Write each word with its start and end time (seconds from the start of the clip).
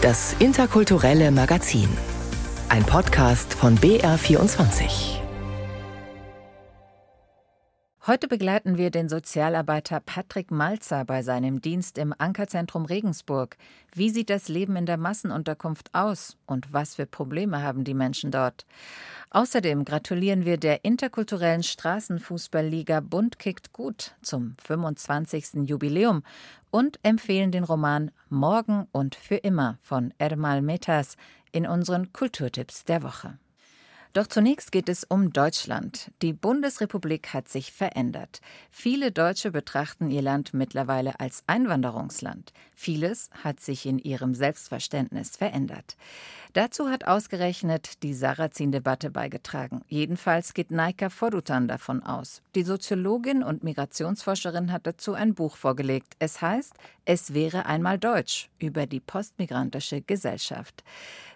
Das 0.00 0.32
interkulturelle 0.34 1.32
Magazin. 1.32 1.88
Ein 2.68 2.84
Podcast 2.84 3.52
von 3.52 3.76
BR24. 3.78 5.18
Heute 8.06 8.28
begleiten 8.28 8.78
wir 8.78 8.90
den 8.90 9.08
Sozialarbeiter 9.08 10.00
Patrick 10.00 10.50
Malzer 10.50 11.04
bei 11.04 11.22
seinem 11.22 11.60
Dienst 11.60 11.98
im 11.98 12.14
Ankerzentrum 12.16 12.86
Regensburg. 12.86 13.56
Wie 13.92 14.08
sieht 14.08 14.30
das 14.30 14.48
Leben 14.48 14.76
in 14.76 14.86
der 14.86 14.96
Massenunterkunft 14.96 15.90
aus 15.92 16.36
und 16.46 16.72
was 16.72 16.94
für 16.94 17.04
Probleme 17.04 17.62
haben 17.62 17.82
die 17.82 17.92
Menschen 17.92 18.30
dort? 18.30 18.66
Außerdem 19.30 19.84
gratulieren 19.84 20.46
wir 20.46 20.56
der 20.56 20.86
interkulturellen 20.86 21.62
Straßenfußballliga 21.62 23.00
Bund 23.00 23.38
kickt 23.38 23.74
gut 23.74 24.14
zum 24.22 24.54
25. 24.64 25.68
Jubiläum 25.68 26.22
und 26.70 26.98
empfehlen 27.02 27.50
den 27.50 27.64
Roman 27.64 28.10
Morgen 28.28 28.86
und 28.92 29.14
für 29.14 29.36
immer 29.36 29.78
von 29.82 30.12
Ermal 30.18 30.62
Metas 30.62 31.16
in 31.52 31.66
unseren 31.66 32.12
Kulturtipps 32.12 32.84
der 32.84 33.02
Woche. 33.02 33.38
Doch 34.14 34.26
zunächst 34.26 34.72
geht 34.72 34.88
es 34.88 35.04
um 35.04 35.32
Deutschland. 35.32 36.10
Die 36.22 36.32
Bundesrepublik 36.32 37.34
hat 37.34 37.48
sich 37.48 37.72
verändert. 37.72 38.40
Viele 38.70 39.12
Deutsche 39.12 39.50
betrachten 39.50 40.10
ihr 40.10 40.22
Land 40.22 40.54
mittlerweile 40.54 41.20
als 41.20 41.44
Einwanderungsland. 41.46 42.52
Vieles 42.74 43.28
hat 43.44 43.60
sich 43.60 43.86
in 43.86 43.98
ihrem 43.98 44.34
Selbstverständnis 44.34 45.36
verändert. 45.36 45.96
Dazu 46.54 46.88
hat 46.88 47.06
ausgerechnet 47.06 48.02
die 48.02 48.14
Sarrazin-Debatte 48.14 49.10
beigetragen. 49.10 49.82
Jedenfalls 49.88 50.54
geht 50.54 50.70
Naika 50.70 51.10
Forutan 51.10 51.68
davon 51.68 52.02
aus. 52.02 52.40
Die 52.54 52.62
Soziologin 52.62 53.42
und 53.42 53.62
Migrationsforscherin 53.62 54.72
hat 54.72 54.86
dazu 54.86 55.12
ein 55.12 55.34
Buch 55.34 55.56
vorgelegt. 55.56 56.14
Es 56.18 56.40
heißt 56.40 56.72
Es 57.04 57.34
wäre 57.34 57.66
einmal 57.66 57.98
Deutsch 57.98 58.48
über 58.58 58.86
die 58.86 59.00
postmigrantische 59.00 60.00
Gesellschaft. 60.00 60.82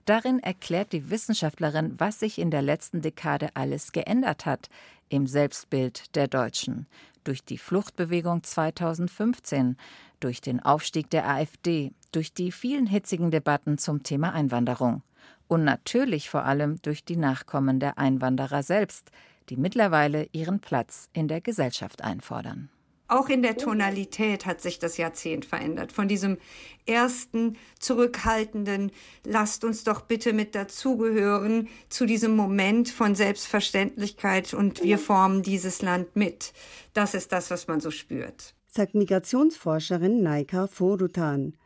Darin 0.05 0.41
erklärt 0.41 0.93
die 0.93 1.11
Wissenschaftlerin, 1.11 1.95
was 1.99 2.19
sich 2.19 2.39
in 2.39 2.51
der 2.51 2.63
letzten 2.63 3.03
Dekade 3.03 3.51
alles 3.55 3.93
geändert 3.93 4.47
hat 4.47 4.69
im 5.09 5.27
Selbstbild 5.27 6.17
der 6.17 6.27
Deutschen. 6.27 6.87
Durch 7.23 7.45
die 7.45 7.59
Fluchtbewegung 7.59 8.43
2015, 8.43 9.77
durch 10.19 10.41
den 10.41 10.61
Aufstieg 10.61 11.09
der 11.11 11.29
AfD, 11.29 11.93
durch 12.11 12.35
die 12.35 12.51
vielen 12.51 12.87
hitzigen 12.87 13.31
Debatten 13.31 13.79
zum 13.79 14.03
Thema 14.03 14.33
Einwanderung. 14.33 15.03
Und 15.47 15.65
natürlich 15.65 16.31
vor 16.31 16.45
allem 16.45 16.81
durch 16.83 17.05
die 17.05 17.17
Nachkommen 17.17 17.79
der 17.79 17.99
Einwanderer 17.99 18.63
selbst, 18.63 19.11
die 19.51 19.57
mittlerweile 19.57 20.29
ihren 20.33 20.61
Platz 20.61 21.09
in 21.13 21.29
der 21.29 21.41
Gesellschaft 21.41 22.03
einfordern. 22.03 22.71
Auch 23.13 23.29
in 23.29 23.43
der 23.43 23.59
Tonalität 23.59 24.47
hat 24.47 24.63
sich 24.63 24.79
das 24.79 24.97
Jahrzehnt 24.97 25.45
verändert. 25.45 25.93
Von 25.93 26.09
diesem 26.09 26.39
ersten 26.87 27.59
zurückhaltenden, 27.79 28.91
lasst 29.23 29.65
uns 29.65 29.85
doch 29.85 30.01
bitte 30.01 30.33
mit 30.33 30.55
dazugehören, 30.55 31.69
zu 31.91 32.07
diesem 32.07 32.35
Moment 32.35 32.89
von 32.89 33.15
Selbstverständlichkeit 33.15 34.55
und 34.55 34.83
wir 34.83 34.97
formen 34.97 35.43
dieses 35.43 35.83
Land 35.83 36.17
mit. 36.17 36.55
Das 36.95 37.13
ist 37.13 37.33
das, 37.33 37.51
was 37.51 37.69
man 37.69 37.81
so 37.81 37.91
spürt. 37.91 38.55
Sagt 38.67 38.95
Migrationsforscherin 38.95 40.23
Naika 40.23 40.67
Forutan. 40.67 41.59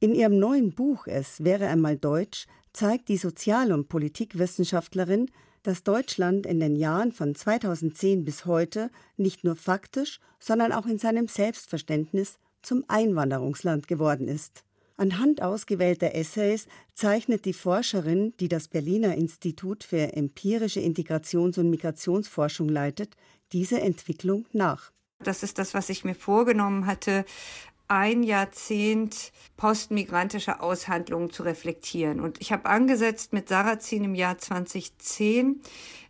In 0.00 0.14
ihrem 0.14 0.38
neuen 0.38 0.74
Buch 0.74 1.06
Es 1.06 1.42
wäre 1.42 1.68
einmal 1.68 1.96
Deutsch 1.96 2.44
zeigt 2.74 3.08
die 3.08 3.16
Sozial- 3.16 3.72
und 3.72 3.88
Politikwissenschaftlerin, 3.88 5.30
dass 5.62 5.82
Deutschland 5.82 6.46
in 6.46 6.60
den 6.60 6.76
Jahren 6.76 7.12
von 7.12 7.34
2010 7.34 8.24
bis 8.24 8.46
heute 8.46 8.90
nicht 9.16 9.44
nur 9.44 9.56
faktisch, 9.56 10.20
sondern 10.38 10.72
auch 10.72 10.86
in 10.86 10.98
seinem 10.98 11.28
Selbstverständnis 11.28 12.38
zum 12.62 12.84
Einwanderungsland 12.88 13.88
geworden 13.88 14.28
ist. 14.28 14.64
Anhand 14.96 15.40
ausgewählter 15.40 16.14
Essays 16.14 16.66
zeichnet 16.92 17.46
die 17.46 17.54
Forscherin, 17.54 18.34
die 18.38 18.48
das 18.48 18.68
Berliner 18.68 19.14
Institut 19.14 19.82
für 19.82 20.12
empirische 20.14 20.80
Integrations- 20.80 21.58
und 21.58 21.70
Migrationsforschung 21.70 22.68
leitet, 22.68 23.16
diese 23.52 23.80
Entwicklung 23.80 24.44
nach. 24.52 24.92
Das 25.22 25.42
ist 25.42 25.58
das, 25.58 25.74
was 25.74 25.88
ich 25.88 26.04
mir 26.04 26.14
vorgenommen 26.14 26.86
hatte, 26.86 27.24
ein 27.90 28.22
Jahrzehnt 28.22 29.32
postmigrantischer 29.56 30.62
Aushandlungen 30.62 31.30
zu 31.30 31.42
reflektieren. 31.42 32.20
Und 32.20 32.40
ich 32.40 32.52
habe 32.52 32.66
angesetzt 32.66 33.32
mit 33.32 33.48
Sarrazin 33.48 34.04
im 34.04 34.14
Jahr 34.14 34.38
2010, 34.38 35.60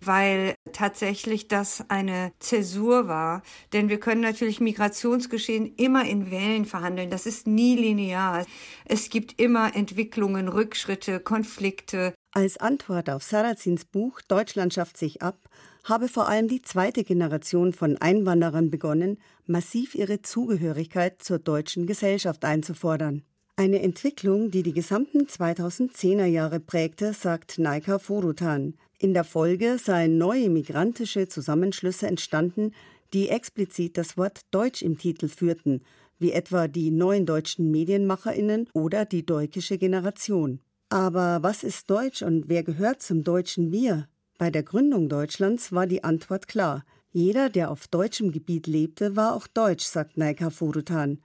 weil 0.01 0.55
tatsächlich 0.73 1.49
das 1.49 1.85
eine 1.89 2.33
Zäsur 2.39 3.09
war. 3.09 3.43
Denn 3.73 3.89
wir 3.89 3.99
können 3.99 4.21
natürlich 4.21 4.61
Migrationsgeschehen 4.61 5.75
immer 5.77 6.05
in 6.05 6.31
Wellen 6.31 6.67
verhandeln. 6.67 7.11
Das 7.11 7.27
ist 7.27 7.47
nie 7.47 7.77
linear. 7.77 8.45
Es 8.85 9.09
gibt 9.09 9.41
immer 9.41 9.75
Entwicklungen, 9.75 10.49
Rückschritte, 10.49 11.19
Konflikte. 11.19 12.15
Als 12.41 12.57
Antwort 12.57 13.11
auf 13.11 13.23
Sarrazins 13.23 13.85
Buch 13.85 14.23
Deutschland 14.23 14.73
schafft 14.73 14.97
sich 14.97 15.21
ab 15.21 15.37
habe 15.85 16.09
vor 16.09 16.27
allem 16.27 16.49
die 16.49 16.63
zweite 16.63 17.05
Generation 17.05 17.75
von 17.75 17.99
Einwanderern 17.99 18.71
begonnen, 18.71 19.19
massiv 19.47 19.95
ihre 19.95 20.23
Zugehörigkeit 20.23 21.23
zur 21.23 21.39
deutschen 21.39 21.87
Gesellschaft 21.87 22.47
einzufordern. 22.47 23.25
Eine 23.57 23.83
Entwicklung, 23.83 24.51
die 24.51 24.63
die 24.63 24.73
gesamten 24.73 25.27
2010er 25.27 26.25
Jahre 26.25 26.61
prägte, 26.61 27.13
sagt 27.13 27.59
Naika 27.59 27.99
Forutan. 27.99 28.75
In 28.99 29.13
der 29.13 29.25
Folge 29.25 29.77
seien 29.77 30.17
neue 30.17 30.49
migrantische 30.49 31.29
Zusammenschlüsse 31.29 32.07
entstanden, 32.07 32.73
die 33.13 33.29
explizit 33.29 33.99
das 33.99 34.17
Wort 34.17 34.41
Deutsch 34.51 34.81
im 34.81 34.97
Titel 34.97 35.29
führten, 35.29 35.83
wie 36.19 36.33
etwa 36.33 36.69
die 36.69 36.91
neuen 36.91 37.27
deutschen 37.27 37.71
Medienmacherinnen 37.71 38.67
oder 38.73 39.05
die 39.05 39.27
deutsche 39.27 39.77
Generation. 39.77 40.61
Aber 40.93 41.45
was 41.45 41.63
ist 41.63 41.89
Deutsch 41.89 42.21
und 42.21 42.49
wer 42.49 42.65
gehört 42.65 43.01
zum 43.01 43.23
deutschen 43.23 43.71
Wir? 43.71 44.09
Bei 44.39 44.51
der 44.51 44.65
Gründung 44.65 45.09
Deutschlands 45.09 45.71
war 45.71 45.87
die 45.87 46.03
Antwort 46.03 46.49
klar. 46.49 46.85
Jeder, 47.13 47.49
der 47.49 47.71
auf 47.71 47.87
deutschem 47.87 48.33
Gebiet 48.33 48.67
lebte, 48.67 49.15
war 49.15 49.37
auch 49.37 49.47
deutsch, 49.47 49.85
sagt 49.85 50.17
Naika 50.17 50.51
Forutan. 50.51 51.21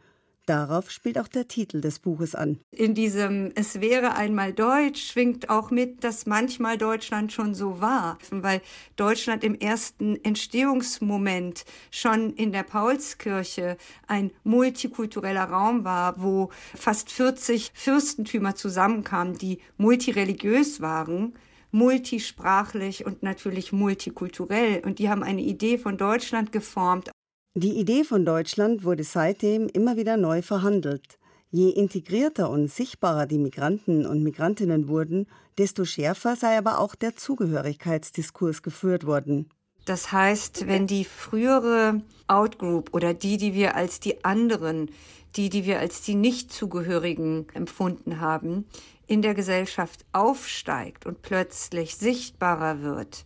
Darauf 0.46 0.92
spielt 0.92 1.18
auch 1.18 1.28
der 1.28 1.48
Titel 1.48 1.82
des 1.82 1.98
Buches 1.98 2.36
an. 2.36 2.60
In 2.72 2.94
diesem 2.94 3.52
Es 3.56 3.82
wäre 3.82 4.16
einmal 4.16 4.54
Deutsch 4.54 5.12
schwingt 5.12 5.50
auch 5.50 5.72
mit, 5.72 6.04
dass 6.04 6.28
manchmal 6.28 6.78
Deutschland 6.78 7.34
schon 7.34 7.56
so 7.56 7.82
war, 7.82 8.20
weil 8.30 8.62
Deutschland 8.96 9.44
im 9.44 9.56
ersten 9.56 10.24
Entstehungsmoment 10.24 11.66
schon 11.90 12.34
in 12.34 12.52
der 12.52 12.62
Paulskirche 12.62 13.78
ein 14.06 14.32
multikultureller 14.44 15.46
Raum 15.46 15.84
war, 15.84 16.22
wo 16.22 16.52
fast 16.76 17.12
40 17.12 17.72
Fürstentümer 17.74 18.56
zusammenkamen, 18.56 19.38
die 19.38 19.60
multireligiös 19.78 20.80
waren 20.80 21.34
multisprachlich 21.72 23.06
und 23.06 23.22
natürlich 23.22 23.74
multikulturell. 23.74 24.82
Und 24.86 24.98
die 24.98 25.10
haben 25.10 25.24
eine 25.24 25.42
Idee 25.42 25.78
von 25.78 25.98
Deutschland 25.98 26.54
geformt. 26.54 27.12
Die 27.58 27.80
Idee 27.80 28.04
von 28.04 28.26
Deutschland 28.26 28.84
wurde 28.84 29.06
seitdem 29.06 29.70
immer 29.70 29.96
wieder 29.96 30.18
neu 30.18 30.42
verhandelt. 30.42 31.18
Je 31.52 31.70
integrierter 31.70 32.50
und 32.50 32.70
sichtbarer 32.70 33.28
die 33.28 33.38
Migranten 33.38 34.06
und 34.06 34.24
Migrantinnen 34.24 34.90
wurden, 34.90 35.26
desto 35.58 35.86
schärfer 35.86 36.36
sei 36.36 36.58
aber 36.58 36.80
auch 36.80 36.96
der 36.96 37.16
Zugehörigkeitsdiskurs 37.16 38.62
geführt 38.62 39.06
worden. 39.06 39.50
Das 39.86 40.12
heißt, 40.12 40.68
wenn 40.68 40.86
die 40.86 41.06
frühere 41.06 42.02
Outgroup 42.28 42.94
oder 42.94 43.14
die, 43.14 43.38
die 43.38 43.54
wir 43.54 43.78
als 43.78 44.02
die 44.02 44.26
anderen, 44.26 44.92
die, 45.38 45.48
die 45.48 45.64
wir 45.64 45.80
als 45.80 46.02
die 46.02 46.16
Nichtzugehörigen 46.16 47.48
empfunden 47.54 48.20
haben, 48.20 48.66
in 49.08 49.22
der 49.22 49.34
Gesellschaft 49.34 50.04
aufsteigt 50.12 51.06
und 51.06 51.22
plötzlich 51.22 51.96
sichtbarer 51.96 52.82
wird 52.82 53.24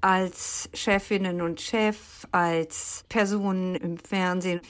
als 0.00 0.68
Chefinnen 0.72 1.40
und 1.40 1.60
Chef, 1.60 2.26
als 2.30 3.04
Personen 3.08 3.74
im 3.74 3.98
Fernsehen, 3.98 4.60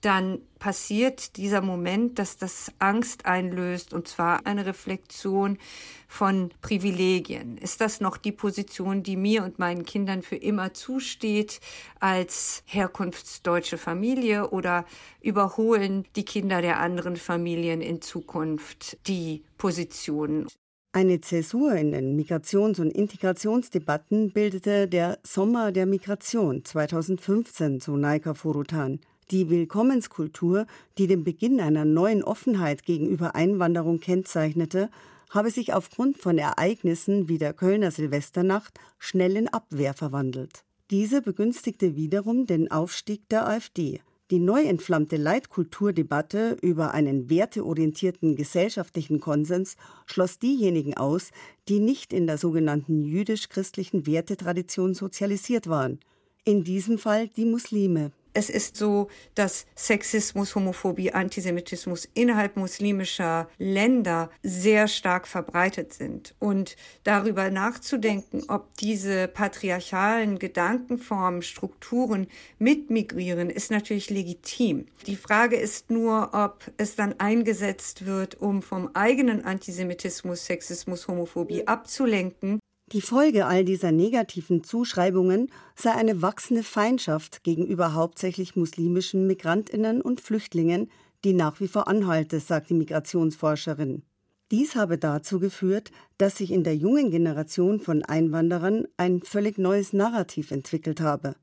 dann 0.00 0.40
passiert 0.60 1.36
dieser 1.36 1.60
Moment, 1.60 2.18
dass 2.18 2.36
das 2.36 2.72
Angst 2.78 3.26
einlöst, 3.26 3.92
und 3.92 4.06
zwar 4.06 4.46
eine 4.46 4.64
Reflexion 4.64 5.58
von 6.06 6.50
Privilegien. 6.62 7.58
Ist 7.58 7.80
das 7.80 8.00
noch 8.00 8.16
die 8.16 8.32
Position, 8.32 9.02
die 9.02 9.16
mir 9.16 9.42
und 9.42 9.58
meinen 9.58 9.84
Kindern 9.84 10.22
für 10.22 10.36
immer 10.36 10.72
zusteht 10.72 11.60
als 11.98 12.62
herkunftsdeutsche 12.66 13.76
Familie 13.76 14.50
oder 14.50 14.84
überholen 15.20 16.06
die 16.14 16.24
Kinder 16.24 16.62
der 16.62 16.78
anderen 16.78 17.16
Familien 17.16 17.80
in 17.80 18.00
Zukunft 18.00 18.98
die 19.08 19.42
Position? 19.58 20.46
Eine 20.92 21.20
Zäsur 21.20 21.74
in 21.74 21.92
den 21.92 22.16
Migrations- 22.18 22.80
und 22.80 22.90
Integrationsdebatten 22.90 24.32
bildete 24.32 24.88
der 24.88 25.18
Sommer 25.22 25.70
der 25.70 25.84
Migration 25.84 26.64
2015 26.64 27.82
zu 27.82 27.96
Naika 27.96 28.32
Forutan. 28.32 28.98
Die 29.30 29.50
Willkommenskultur, 29.50 30.66
die 30.96 31.06
den 31.06 31.24
Beginn 31.24 31.60
einer 31.60 31.84
neuen 31.84 32.24
Offenheit 32.24 32.84
gegenüber 32.84 33.34
Einwanderung 33.34 34.00
kennzeichnete, 34.00 34.88
habe 35.28 35.50
sich 35.50 35.74
aufgrund 35.74 36.16
von 36.16 36.38
Ereignissen 36.38 37.28
wie 37.28 37.36
der 37.36 37.52
Kölner 37.52 37.90
Silvesternacht 37.90 38.80
schnell 38.98 39.36
in 39.36 39.48
Abwehr 39.48 39.92
verwandelt. 39.92 40.64
Diese 40.90 41.20
begünstigte 41.20 41.96
wiederum 41.96 42.46
den 42.46 42.70
Aufstieg 42.70 43.28
der 43.28 43.46
AfD. 43.46 44.00
Die 44.30 44.38
neu 44.38 44.62
entflammte 44.62 45.16
Leitkulturdebatte 45.16 46.58
über 46.60 46.92
einen 46.92 47.30
werteorientierten 47.30 48.36
gesellschaftlichen 48.36 49.20
Konsens 49.20 49.76
schloss 50.04 50.38
diejenigen 50.38 50.94
aus, 50.98 51.30
die 51.68 51.80
nicht 51.80 52.12
in 52.12 52.26
der 52.26 52.36
sogenannten 52.36 53.04
jüdisch-christlichen 53.04 54.06
Wertetradition 54.06 54.92
sozialisiert 54.92 55.68
waren. 55.68 55.98
In 56.44 56.62
diesem 56.62 56.98
Fall 56.98 57.28
die 57.28 57.46
Muslime. 57.46 58.12
Es 58.38 58.50
ist 58.50 58.76
so, 58.76 59.08
dass 59.34 59.66
Sexismus, 59.74 60.54
Homophobie, 60.54 61.10
Antisemitismus 61.10 62.08
innerhalb 62.14 62.56
muslimischer 62.56 63.48
Länder 63.58 64.30
sehr 64.44 64.86
stark 64.86 65.26
verbreitet 65.26 65.92
sind. 65.92 66.36
Und 66.38 66.76
darüber 67.02 67.50
nachzudenken, 67.50 68.44
ob 68.46 68.76
diese 68.76 69.26
patriarchalen 69.26 70.38
Gedankenformen, 70.38 71.42
Strukturen 71.42 72.28
mitmigrieren, 72.60 73.50
ist 73.50 73.72
natürlich 73.72 74.08
legitim. 74.08 74.86
Die 75.08 75.16
Frage 75.16 75.56
ist 75.56 75.90
nur, 75.90 76.30
ob 76.32 76.70
es 76.76 76.94
dann 76.94 77.18
eingesetzt 77.18 78.06
wird, 78.06 78.40
um 78.40 78.62
vom 78.62 78.90
eigenen 78.94 79.44
Antisemitismus, 79.44 80.46
Sexismus, 80.46 81.08
Homophobie 81.08 81.66
abzulenken 81.66 82.60
die 82.92 83.00
Folge 83.00 83.46
all 83.46 83.64
dieser 83.64 83.92
negativen 83.92 84.64
Zuschreibungen 84.64 85.50
sei 85.74 85.92
eine 85.92 86.22
wachsende 86.22 86.62
Feindschaft 86.62 87.44
gegenüber 87.44 87.94
hauptsächlich 87.94 88.56
muslimischen 88.56 89.26
Migrantinnen 89.26 90.00
und 90.00 90.20
Flüchtlingen, 90.20 90.90
die 91.24 91.34
nach 91.34 91.60
wie 91.60 91.68
vor 91.68 91.88
anhalte, 91.88 92.40
sagt 92.40 92.70
die 92.70 92.74
Migrationsforscherin. 92.74 94.02
Dies 94.50 94.76
habe 94.76 94.96
dazu 94.96 95.40
geführt, 95.40 95.90
dass 96.16 96.38
sich 96.38 96.50
in 96.50 96.64
der 96.64 96.76
jungen 96.76 97.10
Generation 97.10 97.80
von 97.80 98.02
Einwanderern 98.02 98.86
ein 98.96 99.20
völlig 99.20 99.58
neues 99.58 99.92
Narrativ 99.92 100.50
entwickelt 100.50 101.00
habe 101.00 101.34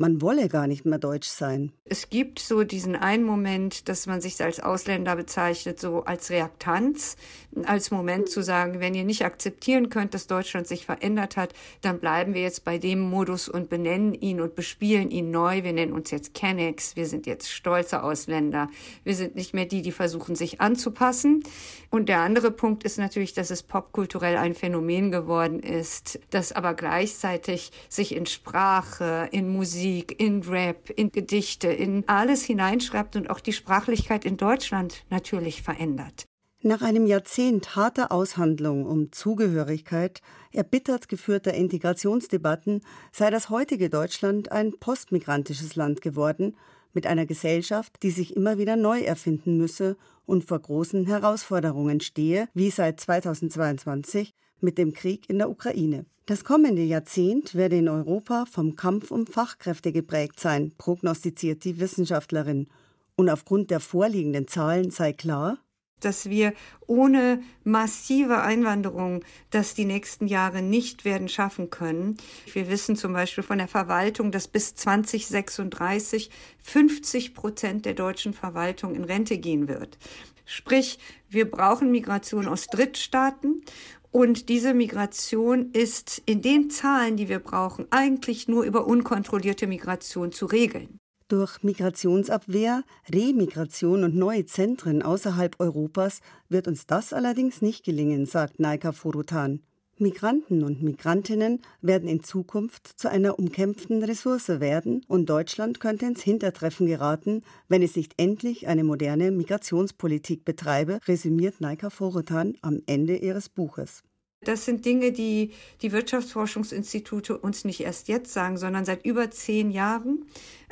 man 0.00 0.22
wolle 0.22 0.48
gar 0.48 0.66
nicht 0.66 0.86
mehr 0.86 0.98
deutsch 0.98 1.28
sein. 1.28 1.72
Es 1.84 2.08
gibt 2.08 2.38
so 2.38 2.64
diesen 2.64 2.96
einen 2.96 3.22
Moment, 3.22 3.86
dass 3.88 4.06
man 4.06 4.22
sich 4.22 4.42
als 4.42 4.58
Ausländer 4.58 5.14
bezeichnet, 5.14 5.78
so 5.78 6.04
als 6.04 6.30
Reaktanz, 6.30 7.16
als 7.64 7.90
Moment 7.90 8.30
zu 8.30 8.42
sagen, 8.42 8.80
wenn 8.80 8.94
ihr 8.94 9.04
nicht 9.04 9.24
akzeptieren 9.24 9.90
könnt, 9.90 10.14
dass 10.14 10.26
Deutschland 10.26 10.66
sich 10.66 10.86
verändert 10.86 11.36
hat, 11.36 11.52
dann 11.82 12.00
bleiben 12.00 12.32
wir 12.32 12.40
jetzt 12.40 12.64
bei 12.64 12.78
dem 12.78 13.00
Modus 13.00 13.48
und 13.48 13.68
benennen 13.68 14.14
ihn 14.14 14.40
und 14.40 14.54
bespielen 14.54 15.10
ihn 15.10 15.30
neu. 15.30 15.64
Wir 15.64 15.74
nennen 15.74 15.92
uns 15.92 16.10
jetzt 16.10 16.32
Kennex, 16.32 16.96
wir 16.96 17.06
sind 17.06 17.26
jetzt 17.26 17.50
stolze 17.50 18.02
Ausländer. 18.02 18.68
Wir 19.04 19.14
sind 19.14 19.34
nicht 19.34 19.52
mehr 19.52 19.66
die, 19.66 19.82
die 19.82 19.92
versuchen, 19.92 20.34
sich 20.34 20.62
anzupassen. 20.62 21.42
Und 21.90 22.08
der 22.08 22.20
andere 22.20 22.52
Punkt 22.52 22.84
ist 22.84 22.98
natürlich, 22.98 23.34
dass 23.34 23.50
es 23.50 23.62
popkulturell 23.62 24.36
ein 24.36 24.54
Phänomen 24.54 25.10
geworden 25.10 25.60
ist, 25.60 26.20
das 26.30 26.52
aber 26.52 26.72
gleichzeitig 26.72 27.72
sich 27.88 28.14
in 28.14 28.24
Sprache, 28.24 29.28
in 29.32 29.52
Musik, 29.52 29.89
Musik, 29.90 30.20
in 30.20 30.42
Rap, 30.44 30.90
in 30.90 31.10
Gedichte, 31.10 31.66
in 31.66 32.04
alles 32.06 32.44
hineinschreibt 32.44 33.16
und 33.16 33.28
auch 33.28 33.40
die 33.40 33.52
Sprachlichkeit 33.52 34.24
in 34.24 34.36
Deutschland 34.36 35.04
natürlich 35.10 35.62
verändert. 35.62 36.26
Nach 36.62 36.82
einem 36.82 37.06
Jahrzehnt 37.06 37.74
harter 37.74 38.12
Aushandlung 38.12 38.86
um 38.86 39.10
Zugehörigkeit, 39.10 40.20
erbittert 40.52 41.08
geführter 41.08 41.54
Integrationsdebatten 41.54 42.82
sei 43.10 43.30
das 43.30 43.50
heutige 43.50 43.90
Deutschland 43.90 44.52
ein 44.52 44.78
postmigrantisches 44.78 45.74
Land 45.74 46.02
geworden, 46.02 46.56
mit 46.92 47.06
einer 47.06 47.26
Gesellschaft, 47.26 48.02
die 48.02 48.10
sich 48.10 48.36
immer 48.36 48.58
wieder 48.58 48.76
neu 48.76 49.00
erfinden 49.00 49.56
müsse 49.56 49.96
und 50.24 50.44
vor 50.44 50.60
großen 50.60 51.06
Herausforderungen 51.06 52.00
stehe, 52.00 52.48
wie 52.54 52.70
seit 52.70 53.00
2022 53.00 54.34
mit 54.62 54.78
dem 54.78 54.92
Krieg 54.92 55.28
in 55.28 55.38
der 55.38 55.50
Ukraine. 55.50 56.06
Das 56.26 56.44
kommende 56.44 56.82
Jahrzehnt 56.82 57.54
werde 57.54 57.76
in 57.76 57.88
Europa 57.88 58.44
vom 58.44 58.76
Kampf 58.76 59.10
um 59.10 59.26
Fachkräfte 59.26 59.90
geprägt 59.90 60.38
sein, 60.38 60.72
prognostiziert 60.78 61.64
die 61.64 61.80
Wissenschaftlerin. 61.80 62.68
Und 63.16 63.28
aufgrund 63.28 63.70
der 63.70 63.80
vorliegenden 63.80 64.46
Zahlen 64.46 64.90
sei 64.90 65.12
klar, 65.12 65.58
dass 66.00 66.30
wir 66.30 66.54
ohne 66.86 67.42
massive 67.64 68.40
Einwanderung 68.40 69.24
das 69.50 69.74
die 69.74 69.84
nächsten 69.84 70.26
Jahre 70.26 70.62
nicht 70.62 71.04
werden 71.04 71.28
schaffen 71.28 71.70
können. 71.70 72.16
Wir 72.52 72.68
wissen 72.68 72.96
zum 72.96 73.12
Beispiel 73.12 73.44
von 73.44 73.58
der 73.58 73.68
Verwaltung, 73.68 74.32
dass 74.32 74.48
bis 74.48 74.74
2036 74.74 76.30
50 76.62 77.34
Prozent 77.34 77.86
der 77.86 77.94
deutschen 77.94 78.32
Verwaltung 78.32 78.94
in 78.94 79.04
Rente 79.04 79.38
gehen 79.38 79.68
wird. 79.68 79.98
Sprich, 80.46 80.98
wir 81.28 81.48
brauchen 81.48 81.92
Migration 81.92 82.48
aus 82.48 82.66
Drittstaaten 82.66 83.62
und 84.12 84.48
diese 84.48 84.74
Migration 84.74 85.70
ist 85.72 86.22
in 86.26 86.42
den 86.42 86.70
Zahlen, 86.70 87.16
die 87.16 87.28
wir 87.28 87.38
brauchen, 87.38 87.86
eigentlich 87.90 88.48
nur 88.48 88.64
über 88.64 88.86
unkontrollierte 88.86 89.66
Migration 89.66 90.32
zu 90.32 90.46
regeln. 90.46 90.98
Durch 91.28 91.62
Migrationsabwehr, 91.62 92.82
Remigration 93.08 94.02
und 94.02 94.16
neue 94.16 94.46
Zentren 94.46 95.02
außerhalb 95.02 95.60
Europas 95.60 96.20
wird 96.48 96.66
uns 96.66 96.86
das 96.86 97.12
allerdings 97.12 97.62
nicht 97.62 97.84
gelingen, 97.84 98.26
sagt 98.26 98.58
Naika 98.58 98.90
Forutan. 98.90 99.62
Migranten 100.00 100.64
und 100.64 100.82
Migrantinnen 100.82 101.60
werden 101.82 102.08
in 102.08 102.22
Zukunft 102.22 102.86
zu 102.98 103.10
einer 103.10 103.38
umkämpften 103.38 104.02
Ressource 104.02 104.48
werden 104.48 105.04
und 105.08 105.28
Deutschland 105.28 105.78
könnte 105.78 106.06
ins 106.06 106.22
Hintertreffen 106.22 106.86
geraten, 106.86 107.42
wenn 107.68 107.82
es 107.82 107.96
nicht 107.96 108.14
endlich 108.16 108.66
eine 108.66 108.84
moderne 108.84 109.30
Migrationspolitik 109.30 110.44
betreibe, 110.44 111.00
resümiert 111.06 111.60
Naika 111.60 111.90
Forutan 111.90 112.54
am 112.62 112.80
Ende 112.86 113.16
ihres 113.16 113.48
Buches. 113.48 114.02
Das 114.42 114.64
sind 114.64 114.86
Dinge, 114.86 115.12
die 115.12 115.50
die 115.82 115.92
Wirtschaftsforschungsinstitute 115.92 117.36
uns 117.36 117.66
nicht 117.66 117.80
erst 117.80 118.08
jetzt 118.08 118.32
sagen, 118.32 118.56
sondern 118.56 118.86
seit 118.86 119.04
über 119.04 119.30
zehn 119.30 119.70
Jahren. 119.70 120.24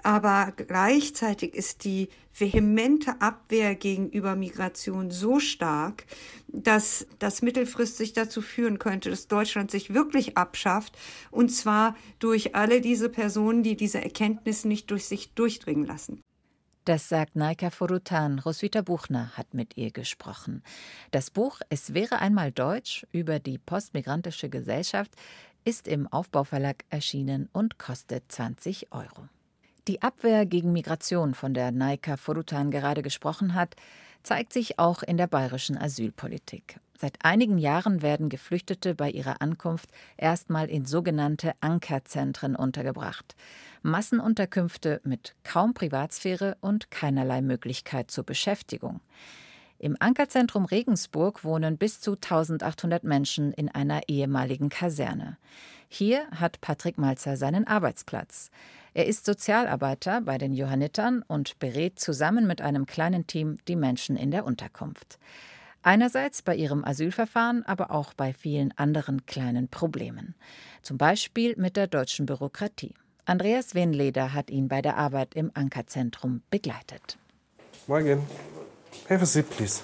Aber 0.03 0.55
gleichzeitig 0.57 1.55
ist 1.55 1.85
die 1.85 2.09
vehemente 2.33 3.21
Abwehr 3.21 3.75
gegenüber 3.75 4.37
Migration 4.37 5.11
so 5.11 5.39
stark, 5.39 6.07
dass 6.47 7.07
das 7.19 7.43
mittelfristig 7.43 8.15
dazu 8.15 8.41
führen 8.41 8.79
könnte, 8.79 9.11
dass 9.11 9.29
Deutschland 9.29 9.71
sich 9.71 9.93
wirklich 9.93 10.39
abschafft. 10.39 10.97
Und 11.31 11.51
zwar 11.51 11.95
durch 12.21 12.55
alle 12.55 12.81
diese 12.81 13.11
Personen, 13.11 13.63
die 13.63 13.77
diese 13.77 14.01
Erkenntnis 14.01 14.65
nicht 14.65 14.91
durch 14.91 15.05
sich 15.05 15.35
durchdringen 15.35 15.85
lassen. 15.85 16.23
Das 16.89 17.07
sagt 17.07 17.37
Naika 17.37 17.69
Forutan. 17.69 18.39
Roswitha 18.39 18.81
Buchner 18.81 19.37
hat 19.37 19.53
mit 19.53 19.77
ihr 19.77 19.91
gesprochen. 19.91 20.63
Das 21.11 21.31
Buch 21.31 21.61
Es 21.69 21.93
wäre 21.93 22.21
einmal 22.21 22.51
Deutsch 22.51 23.07
über 23.13 23.41
die 23.41 23.59
postmigrantische 23.59 24.49
Gesellschaft 24.49 25.13
ist 25.67 25.87
im 25.87 26.07
Aufbauverlag 26.07 26.87
erschienen 26.89 27.51
und 27.53 27.79
kostet 27.79 28.33
20 28.33 28.91
Euro. 28.91 29.29
Die 29.87 30.01
Abwehr 30.01 30.47
gegen 30.47 30.73
Migration, 30.73 31.35
von 31.35 31.53
der 31.53 31.73
Naika 31.73 32.17
Forutan 32.17 32.71
gerade 32.71 33.03
gesprochen 33.03 33.53
hat, 33.53 33.77
zeigt 34.23 34.55
sich 34.55 34.79
auch 34.79 35.03
in 35.03 35.19
der 35.19 35.27
bayerischen 35.27 35.77
Asylpolitik. 35.77 36.81
Seit 37.01 37.25
einigen 37.25 37.59
Jahren 37.59 38.03
werden 38.03 38.29
Geflüchtete 38.29 38.97
bei 38.97 39.09
ihrer 39.09 39.41
Ankunft 39.41 39.89
erstmal 40.17 40.69
in 40.69 40.85
sogenannte 40.85 41.53
Ankerzentren 41.61 42.57
untergebracht. 42.57 43.37
Massenunterkünfte 43.83 45.01
mit 45.05 45.37
kaum 45.45 45.75
Privatsphäre 45.75 46.57
und 46.61 46.91
keinerlei 46.91 47.41
Möglichkeit 47.41 48.11
zur 48.11 48.25
Beschäftigung. 48.25 49.01
Im 49.79 49.97
Ankerzentrum 50.01 50.65
Regensburg 50.65 51.45
wohnen 51.45 51.79
bis 51.79 52.01
zu 52.01 52.15
1800 52.15 53.05
Menschen 53.05 53.53
in 53.53 53.69
einer 53.69 54.01
ehemaligen 54.09 54.69
Kaserne. 54.69 55.39
Hier 55.89 56.27
hat 56.33 56.61
Patrick 56.61 56.99
Malzer 56.99 57.37
seinen 57.37 57.65
Arbeitsplatz. 57.65 58.51
Er 58.93 59.07
ist 59.07 59.25
Sozialarbeiter 59.25 60.21
bei 60.23 60.37
den 60.37 60.53
Johannitern 60.53 61.23
und 61.29 61.61
berät 61.61 62.01
zusammen 62.01 62.49
mit 62.49 62.61
einem 62.61 62.87
kleinen 62.87 63.29
Team 63.29 63.59
die 63.69 63.77
Menschen 63.77 64.17
in 64.17 64.33
der 64.33 64.45
Unterkunft. 64.45 65.21
Einerseits 65.89 66.43
bei 66.43 66.55
ihrem 66.55 66.85
Asylverfahren, 66.85 67.65
aber 67.65 67.91
auch 67.93 68.13
bei 68.13 68.35
vielen 68.35 68.77
anderen 68.77 69.25
kleinen 69.25 69.69
Problemen. 69.69 70.35
Zum 70.83 70.99
Beispiel 70.99 71.55
mit 71.57 71.79
der 71.79 71.87
deutschen 71.87 72.27
Bürokratie. 72.27 72.93
Andreas 73.25 73.75
Wenleder 73.75 74.35
hat 74.35 74.51
ihn 74.51 74.69
bei 74.69 74.83
der 74.83 74.99
Arbeit 74.99 75.35
im 75.35 75.51
Ankerzentrum 75.55 76.43
begleitet. 76.51 77.17
Morgen. 77.87 78.21
Have 79.09 79.23
a 79.23 79.25
seat, 79.25 79.49
please. 79.49 79.81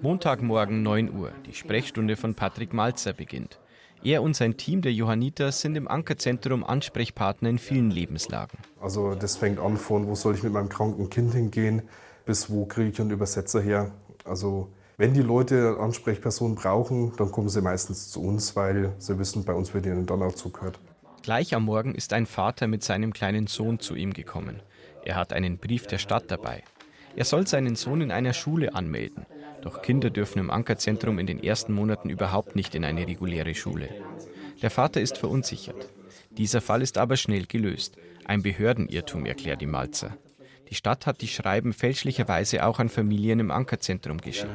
Montagmorgen 0.00 0.82
9 0.82 1.14
Uhr. 1.14 1.32
Die 1.44 1.52
Sprechstunde 1.52 2.16
von 2.16 2.34
Patrick 2.34 2.72
Malzer 2.72 3.12
beginnt. 3.12 3.58
Er 4.02 4.22
und 4.22 4.34
sein 4.34 4.56
Team 4.56 4.80
der 4.80 4.94
Johanniter 4.94 5.52
sind 5.52 5.76
im 5.76 5.88
Ankerzentrum 5.88 6.64
Ansprechpartner 6.64 7.50
in 7.50 7.58
vielen 7.58 7.90
Lebenslagen. 7.90 8.56
Also 8.80 9.14
das 9.14 9.36
fängt 9.36 9.58
an 9.58 9.76
von, 9.76 10.06
wo 10.06 10.14
soll 10.14 10.36
ich 10.36 10.42
mit 10.42 10.54
meinem 10.54 10.70
kranken 10.70 11.10
Kind 11.10 11.34
hingehen, 11.34 11.82
bis 12.24 12.48
wo 12.48 12.64
kriege 12.64 12.88
ich 12.88 12.98
einen 12.98 13.10
Übersetzer 13.10 13.60
her. 13.60 13.92
Also 14.26 14.68
wenn 14.96 15.12
die 15.12 15.22
Leute 15.22 15.76
Ansprechpersonen 15.78 16.56
brauchen, 16.56 17.12
dann 17.16 17.30
kommen 17.30 17.48
sie 17.48 17.60
meistens 17.60 18.10
zu 18.10 18.22
uns, 18.22 18.56
weil 18.56 18.94
sie 18.98 19.18
wissen, 19.18 19.44
bei 19.44 19.52
uns 19.52 19.74
wird 19.74 19.86
ihnen 19.86 20.06
dann 20.06 20.22
auch 20.22 20.34
zugehört. 20.34 20.78
Gleich 21.22 21.54
am 21.54 21.64
Morgen 21.64 21.94
ist 21.94 22.12
ein 22.12 22.26
Vater 22.26 22.66
mit 22.66 22.82
seinem 22.82 23.12
kleinen 23.12 23.46
Sohn 23.46 23.78
zu 23.78 23.94
ihm 23.94 24.12
gekommen. 24.12 24.62
Er 25.04 25.16
hat 25.16 25.32
einen 25.32 25.58
Brief 25.58 25.86
der 25.86 25.98
Stadt 25.98 26.30
dabei. 26.30 26.62
Er 27.14 27.24
soll 27.24 27.46
seinen 27.46 27.76
Sohn 27.76 28.00
in 28.00 28.10
einer 28.10 28.32
Schule 28.32 28.74
anmelden. 28.74 29.26
Doch 29.62 29.82
Kinder 29.82 30.10
dürfen 30.10 30.38
im 30.38 30.50
Ankerzentrum 30.50 31.18
in 31.18 31.26
den 31.26 31.42
ersten 31.42 31.72
Monaten 31.72 32.10
überhaupt 32.10 32.56
nicht 32.56 32.74
in 32.74 32.84
eine 32.84 33.06
reguläre 33.06 33.54
Schule. 33.54 33.88
Der 34.62 34.70
Vater 34.70 35.00
ist 35.00 35.18
verunsichert. 35.18 35.88
Dieser 36.30 36.60
Fall 36.60 36.82
ist 36.82 36.98
aber 36.98 37.16
schnell 37.16 37.46
gelöst. 37.46 37.96
Ein 38.24 38.42
Behördenirrtum, 38.42 39.26
erklärt 39.26 39.60
die 39.60 39.66
Malzer. 39.66 40.16
Die 40.68 40.74
Stadt 40.74 41.06
hat 41.06 41.20
die 41.20 41.28
Schreiben 41.28 41.72
fälschlicherweise 41.72 42.64
auch 42.66 42.78
an 42.78 42.88
Familien 42.88 43.40
im 43.40 43.50
Ankerzentrum 43.50 44.18
geschickt. 44.18 44.50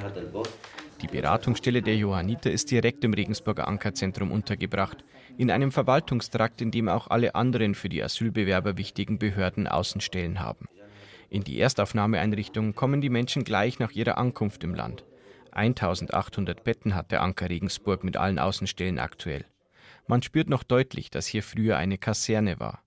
Die 1.02 1.08
Beratungsstelle 1.08 1.82
der 1.82 1.96
Johanniter 1.96 2.52
ist 2.52 2.70
direkt 2.70 3.04
im 3.04 3.14
Regensburger 3.14 3.68
Ankerzentrum 3.68 4.32
untergebracht, 4.32 5.04
in 5.38 5.50
einem 5.50 5.72
Verwaltungstrakt, 5.72 6.62
in 6.62 6.70
dem 6.70 6.90
auch 6.90 7.08
alle 7.08 7.34
anderen 7.34 7.74
für 7.74 7.90
die 7.90 8.04
Asylbewerber 8.04 8.78
wichtigen 8.78 9.18
Behörden 9.18 9.68
Außenstellen 9.68 10.40
haben. 10.40 10.68
In 11.30 11.44
die 11.44 11.60
Erstaufnahmeeinrichtung 11.60 12.76
kommen 12.76 13.02
die 13.02 13.10
Menschen 13.10 13.44
gleich 13.44 13.80
nach 13.80 13.92
ihrer 13.92 14.18
Ankunft 14.18 14.64
im 14.64 14.76
Land. 14.76 15.06
1800 15.52 16.64
Betten 16.64 16.94
hat 16.94 17.12
der 17.12 17.22
Anker 17.22 17.50
Regensburg 17.50 18.04
mit 18.04 18.18
allen 18.18 18.38
Außenstellen 18.38 19.00
aktuell. 19.00 19.46
Man 20.08 20.22
spürt 20.22 20.50
noch 20.50 20.64
deutlich, 20.64 21.10
dass 21.10 21.26
hier 21.26 21.42
früher 21.42 21.78
eine 21.78 21.98
Kaserne 21.98 22.60
war. 22.60 22.84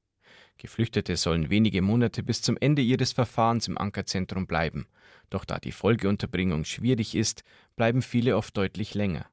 Geflüchtete 0.58 1.16
sollen 1.16 1.50
wenige 1.50 1.82
Monate 1.82 2.23
bis 2.23 2.42
zum 2.42 2.56
Ende 2.58 2.82
ihres 2.82 3.12
Verfahrens 3.12 3.68
im 3.68 3.76
Ankerzentrum 3.78 4.46
bleiben. 4.46 4.87
Doch 5.30 5.44
da 5.44 5.58
die 5.58 5.73
Folgeunterbringung 5.73 6.64
schwierig 6.64 7.14
ist, 7.14 7.44
bleiben 7.76 8.02
viele 8.02 8.37
oft 8.37 8.56
deutlich 8.56 8.94
länger. 8.94 9.26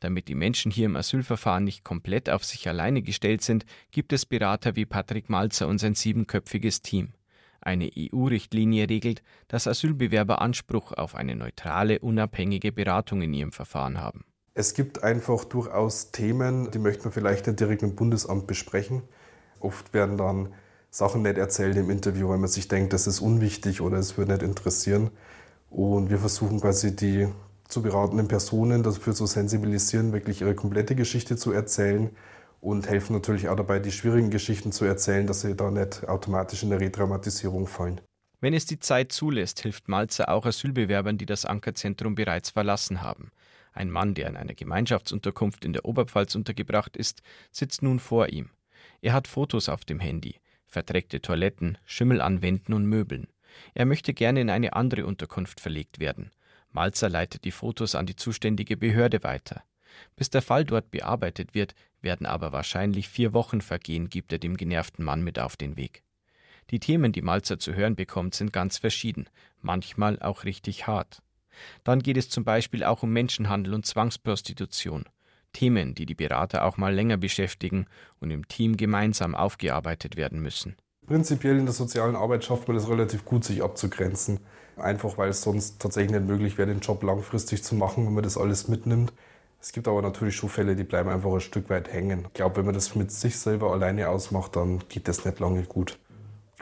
Damit 0.00 0.28
die 0.28 0.34
Menschen 0.34 0.70
hier 0.70 0.86
im 0.86 0.96
Asylverfahren 0.96 1.64
nicht 1.64 1.84
komplett 1.84 2.30
auf 2.30 2.44
sich 2.44 2.68
alleine 2.68 3.02
gestellt 3.02 3.42
sind, 3.42 3.64
gibt 3.90 4.12
es 4.12 4.26
Berater 4.26 4.76
wie 4.76 4.86
Patrick 4.86 5.28
Malzer 5.28 5.66
und 5.66 5.78
sein 5.78 5.94
siebenköpfiges 5.94 6.82
Team. 6.82 7.12
Eine 7.60 7.90
EU-Richtlinie 7.96 8.88
regelt, 8.88 9.22
dass 9.48 9.66
Asylbewerber 9.66 10.40
Anspruch 10.40 10.92
auf 10.92 11.14
eine 11.14 11.34
neutrale, 11.34 11.98
unabhängige 11.98 12.72
Beratung 12.72 13.22
in 13.22 13.34
ihrem 13.34 13.52
Verfahren 13.52 13.98
haben. 13.98 14.24
Es 14.54 14.74
gibt 14.74 15.02
einfach 15.02 15.44
durchaus 15.44 16.10
Themen, 16.10 16.70
die 16.70 16.78
möchte 16.78 17.04
man 17.04 17.12
vielleicht 17.12 17.46
nicht 17.46 17.60
direkt 17.60 17.82
im 17.82 17.94
Bundesamt 17.94 18.46
besprechen. 18.46 19.02
Oft 19.60 19.92
werden 19.94 20.16
dann 20.16 20.52
Sachen 20.90 21.22
nicht 21.22 21.38
erzählt 21.38 21.76
im 21.76 21.90
Interview, 21.90 22.28
weil 22.28 22.38
man 22.38 22.48
sich 22.48 22.68
denkt, 22.68 22.92
das 22.92 23.06
ist 23.06 23.20
unwichtig 23.20 23.80
oder 23.80 23.98
es 23.98 24.16
würde 24.16 24.32
nicht 24.32 24.42
interessieren. 24.42 25.10
Und 25.70 26.10
wir 26.10 26.18
versuchen 26.18 26.60
quasi 26.60 26.96
die 26.96 27.28
zu 27.68 27.82
beratenden 27.82 28.28
Personen 28.28 28.82
dafür 28.82 29.14
zu 29.14 29.26
sensibilisieren, 29.26 30.12
wirklich 30.12 30.40
ihre 30.40 30.54
komplette 30.54 30.94
Geschichte 30.94 31.36
zu 31.36 31.52
erzählen 31.52 32.10
und 32.60 32.88
helfen 32.88 33.12
natürlich 33.12 33.48
auch 33.48 33.56
dabei, 33.56 33.78
die 33.78 33.92
schwierigen 33.92 34.30
Geschichten 34.30 34.72
zu 34.72 34.84
erzählen, 34.84 35.26
dass 35.26 35.42
sie 35.42 35.54
da 35.54 35.70
nicht 35.70 36.08
automatisch 36.08 36.62
in 36.62 36.72
eine 36.72 36.80
Retraumatisierung 36.80 37.66
fallen. 37.66 38.00
Wenn 38.40 38.54
es 38.54 38.66
die 38.66 38.78
Zeit 38.78 39.12
zulässt, 39.12 39.60
hilft 39.60 39.88
Malzer 39.88 40.28
auch 40.28 40.46
Asylbewerbern, 40.46 41.18
die 41.18 41.26
das 41.26 41.44
Ankerzentrum 41.44 42.14
bereits 42.14 42.50
verlassen 42.50 43.02
haben. 43.02 43.30
Ein 43.72 43.90
Mann, 43.90 44.14
der 44.14 44.28
in 44.28 44.36
einer 44.36 44.54
Gemeinschaftsunterkunft 44.54 45.64
in 45.64 45.72
der 45.72 45.84
Oberpfalz 45.84 46.34
untergebracht 46.34 46.96
ist, 46.96 47.22
sitzt 47.52 47.82
nun 47.82 47.98
vor 47.98 48.28
ihm. 48.28 48.50
Er 49.00 49.12
hat 49.12 49.28
Fotos 49.28 49.68
auf 49.68 49.84
dem 49.84 50.00
Handy, 50.00 50.40
verdreckte 50.66 51.20
Toiletten, 51.20 51.78
Schimmel 51.84 52.20
an 52.20 52.42
Wänden 52.42 52.72
und 52.72 52.86
Möbeln. 52.86 53.28
Er 53.74 53.86
möchte 53.86 54.14
gerne 54.14 54.40
in 54.40 54.50
eine 54.50 54.74
andere 54.74 55.06
Unterkunft 55.06 55.60
verlegt 55.60 55.98
werden. 55.98 56.30
Malzer 56.70 57.08
leitet 57.08 57.44
die 57.44 57.50
Fotos 57.50 57.94
an 57.94 58.06
die 58.06 58.16
zuständige 58.16 58.76
Behörde 58.76 59.22
weiter. 59.22 59.62
Bis 60.16 60.30
der 60.30 60.42
Fall 60.42 60.64
dort 60.64 60.90
bearbeitet 60.90 61.54
wird, 61.54 61.74
werden 62.00 62.26
aber 62.26 62.52
wahrscheinlich 62.52 63.08
vier 63.08 63.32
Wochen 63.32 63.60
vergehen, 63.60 64.10
gibt 64.10 64.32
er 64.32 64.38
dem 64.38 64.56
genervten 64.56 65.04
Mann 65.04 65.22
mit 65.22 65.38
auf 65.38 65.56
den 65.56 65.76
Weg. 65.76 66.02
Die 66.70 66.80
Themen, 66.80 67.12
die 67.12 67.22
Malzer 67.22 67.58
zu 67.58 67.74
hören 67.74 67.96
bekommt, 67.96 68.34
sind 68.34 68.52
ganz 68.52 68.78
verschieden, 68.78 69.28
manchmal 69.62 70.20
auch 70.20 70.44
richtig 70.44 70.86
hart. 70.86 71.22
Dann 71.82 72.00
geht 72.00 72.16
es 72.16 72.28
zum 72.28 72.44
Beispiel 72.44 72.84
auch 72.84 73.02
um 73.02 73.12
Menschenhandel 73.12 73.74
und 73.74 73.86
Zwangsprostitution. 73.86 75.04
Themen, 75.52 75.94
die 75.94 76.06
die 76.06 76.14
Berater 76.14 76.64
auch 76.64 76.76
mal 76.76 76.94
länger 76.94 77.16
beschäftigen 77.16 77.86
und 78.20 78.30
im 78.30 78.46
Team 78.48 78.76
gemeinsam 78.76 79.34
aufgearbeitet 79.34 80.16
werden 80.16 80.40
müssen. 80.40 80.76
Prinzipiell 81.06 81.58
in 81.58 81.64
der 81.64 81.74
sozialen 81.74 82.16
Arbeit 82.16 82.44
schafft 82.44 82.68
man 82.68 82.76
es 82.76 82.88
relativ 82.88 83.24
gut, 83.24 83.44
sich 83.44 83.62
abzugrenzen. 83.62 84.40
Einfach 84.76 85.18
weil 85.18 85.30
es 85.30 85.42
sonst 85.42 85.80
tatsächlich 85.80 86.12
nicht 86.12 86.28
möglich 86.28 86.58
wäre, 86.58 86.68
den 86.68 86.80
Job 86.80 87.02
langfristig 87.02 87.64
zu 87.64 87.74
machen, 87.74 88.06
wenn 88.06 88.14
man 88.14 88.24
das 88.24 88.36
alles 88.36 88.68
mitnimmt. 88.68 89.12
Es 89.60 89.72
gibt 89.72 89.88
aber 89.88 90.02
natürlich 90.02 90.36
schon 90.36 90.50
Fälle, 90.50 90.76
die 90.76 90.84
bleiben 90.84 91.08
einfach 91.08 91.32
ein 91.32 91.40
Stück 91.40 91.68
weit 91.68 91.92
hängen. 91.92 92.26
Ich 92.26 92.34
glaube, 92.34 92.56
wenn 92.56 92.66
man 92.66 92.74
das 92.74 92.94
mit 92.94 93.10
sich 93.10 93.38
selber 93.38 93.72
alleine 93.72 94.08
ausmacht, 94.08 94.54
dann 94.54 94.84
geht 94.88 95.08
das 95.08 95.24
nicht 95.24 95.40
lange 95.40 95.62
gut. 95.62 95.98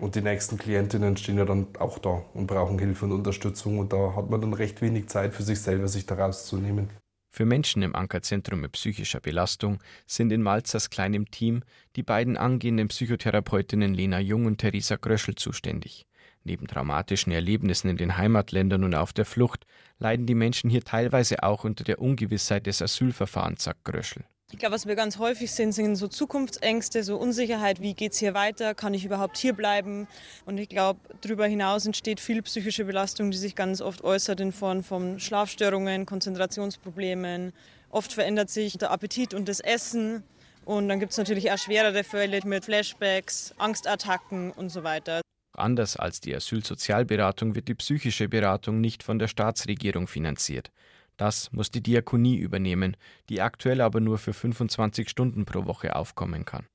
Und 0.00 0.14
die 0.14 0.22
nächsten 0.22 0.58
Klientinnen 0.58 1.16
stehen 1.16 1.38
ja 1.38 1.44
dann 1.44 1.66
auch 1.78 1.98
da 1.98 2.22
und 2.34 2.46
brauchen 2.46 2.78
Hilfe 2.78 3.06
und 3.06 3.12
Unterstützung. 3.12 3.78
Und 3.78 3.92
da 3.92 4.14
hat 4.14 4.30
man 4.30 4.40
dann 4.40 4.52
recht 4.52 4.80
wenig 4.80 5.08
Zeit 5.08 5.34
für 5.34 5.42
sich 5.42 5.60
selber, 5.60 5.88
sich 5.88 6.06
da 6.06 6.14
rauszunehmen. 6.14 6.90
Für 7.36 7.44
Menschen 7.44 7.82
im 7.82 7.94
Ankerzentrum 7.94 8.62
mit 8.62 8.72
psychischer 8.72 9.20
Belastung 9.20 9.82
sind 10.06 10.32
in 10.32 10.42
Malzers 10.42 10.88
kleinem 10.88 11.30
Team 11.30 11.64
die 11.94 12.02
beiden 12.02 12.38
angehenden 12.38 12.88
Psychotherapeutinnen 12.88 13.92
Lena 13.92 14.20
Jung 14.20 14.46
und 14.46 14.56
Theresa 14.56 14.96
Gröschel 14.96 15.34
zuständig. 15.34 16.06
Neben 16.44 16.66
traumatischen 16.66 17.34
Erlebnissen 17.34 17.90
in 17.90 17.98
den 17.98 18.16
Heimatländern 18.16 18.84
und 18.84 18.94
auf 18.94 19.12
der 19.12 19.26
Flucht 19.26 19.66
leiden 19.98 20.24
die 20.24 20.34
Menschen 20.34 20.70
hier 20.70 20.82
teilweise 20.82 21.42
auch 21.42 21.64
unter 21.64 21.84
der 21.84 22.00
Ungewissheit 22.00 22.64
des 22.64 22.80
Asylverfahrens, 22.80 23.64
sagt 23.64 23.84
Gröschel. 23.84 24.24
Ich 24.52 24.60
glaube, 24.60 24.76
was 24.76 24.86
wir 24.86 24.94
ganz 24.94 25.18
häufig 25.18 25.50
sehen, 25.50 25.72
sind 25.72 25.96
so 25.96 26.06
Zukunftsängste, 26.06 27.02
so 27.02 27.16
Unsicherheit, 27.16 27.82
wie 27.82 27.94
geht 27.94 28.12
es 28.12 28.18
hier 28.18 28.32
weiter, 28.32 28.76
kann 28.76 28.94
ich 28.94 29.04
überhaupt 29.04 29.36
hier 29.38 29.52
bleiben? 29.52 30.06
Und 30.44 30.58
ich 30.58 30.68
glaube, 30.68 31.00
darüber 31.20 31.46
hinaus 31.46 31.84
entsteht 31.84 32.20
viel 32.20 32.42
psychische 32.42 32.84
Belastung, 32.84 33.32
die 33.32 33.38
sich 33.38 33.56
ganz 33.56 33.80
oft 33.80 34.04
äußert 34.04 34.38
in 34.38 34.52
Form 34.52 34.84
von 34.84 35.18
Schlafstörungen, 35.18 36.06
Konzentrationsproblemen. 36.06 37.52
Oft 37.90 38.12
verändert 38.12 38.48
sich 38.48 38.78
der 38.78 38.92
Appetit 38.92 39.34
und 39.34 39.48
das 39.48 39.58
Essen. 39.58 40.22
Und 40.64 40.88
dann 40.88 41.00
gibt 41.00 41.10
es 41.10 41.18
natürlich 41.18 41.50
auch 41.50 41.58
schwerere 41.58 42.04
Fälle 42.04 42.40
mit 42.44 42.64
Flashbacks, 42.66 43.52
Angstattacken 43.58 44.52
und 44.52 44.68
so 44.68 44.84
weiter. 44.84 45.22
Anders 45.56 45.96
als 45.96 46.20
die 46.20 46.34
Asylsozialberatung 46.34 47.56
wird 47.56 47.66
die 47.66 47.74
psychische 47.74 48.28
Beratung 48.28 48.80
nicht 48.80 49.02
von 49.02 49.18
der 49.18 49.26
Staatsregierung 49.26 50.06
finanziert. 50.06 50.70
Das 51.16 51.50
muss 51.52 51.70
die 51.70 51.82
Diakonie 51.82 52.36
übernehmen, 52.36 52.96
die 53.28 53.40
aktuell 53.40 53.80
aber 53.80 54.00
nur 54.00 54.18
für 54.18 54.32
25 54.32 55.08
Stunden 55.08 55.44
pro 55.44 55.64
Woche 55.66 55.96
aufkommen 55.96 56.44
kann. 56.44 56.66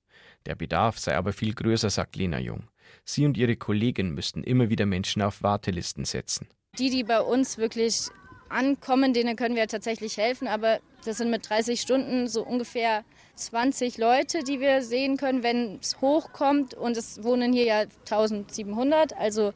Der 0.45 0.55
Bedarf 0.55 0.97
sei 0.97 1.15
aber 1.15 1.33
viel 1.33 1.53
größer, 1.53 1.89
sagt 1.89 2.15
Lena 2.15 2.39
Jung. 2.39 2.63
Sie 3.05 3.25
und 3.25 3.37
ihre 3.37 3.55
Kollegen 3.55 4.13
müssten 4.13 4.43
immer 4.43 4.69
wieder 4.69 4.85
Menschen 4.85 5.21
auf 5.21 5.43
Wartelisten 5.43 6.05
setzen. 6.05 6.47
Die, 6.77 6.89
die 6.89 7.03
bei 7.03 7.21
uns 7.21 7.57
wirklich 7.57 8.07
ankommen, 8.49 9.13
denen 9.13 9.35
können 9.35 9.55
wir 9.55 9.67
tatsächlich 9.67 10.17
helfen, 10.17 10.47
aber 10.47 10.79
das 11.05 11.17
sind 11.17 11.29
mit 11.29 11.49
30 11.49 11.79
Stunden 11.79 12.27
so 12.27 12.43
ungefähr 12.43 13.03
20 13.35 13.97
Leute, 13.97 14.43
die 14.43 14.59
wir 14.59 14.81
sehen 14.83 15.17
können, 15.17 15.43
wenn 15.43 15.79
es 15.79 16.01
hochkommt 16.01 16.73
und 16.73 16.97
es 16.97 17.23
wohnen 17.23 17.53
hier 17.53 17.65
ja 17.65 17.79
1700, 18.09 19.13
also 19.13 19.53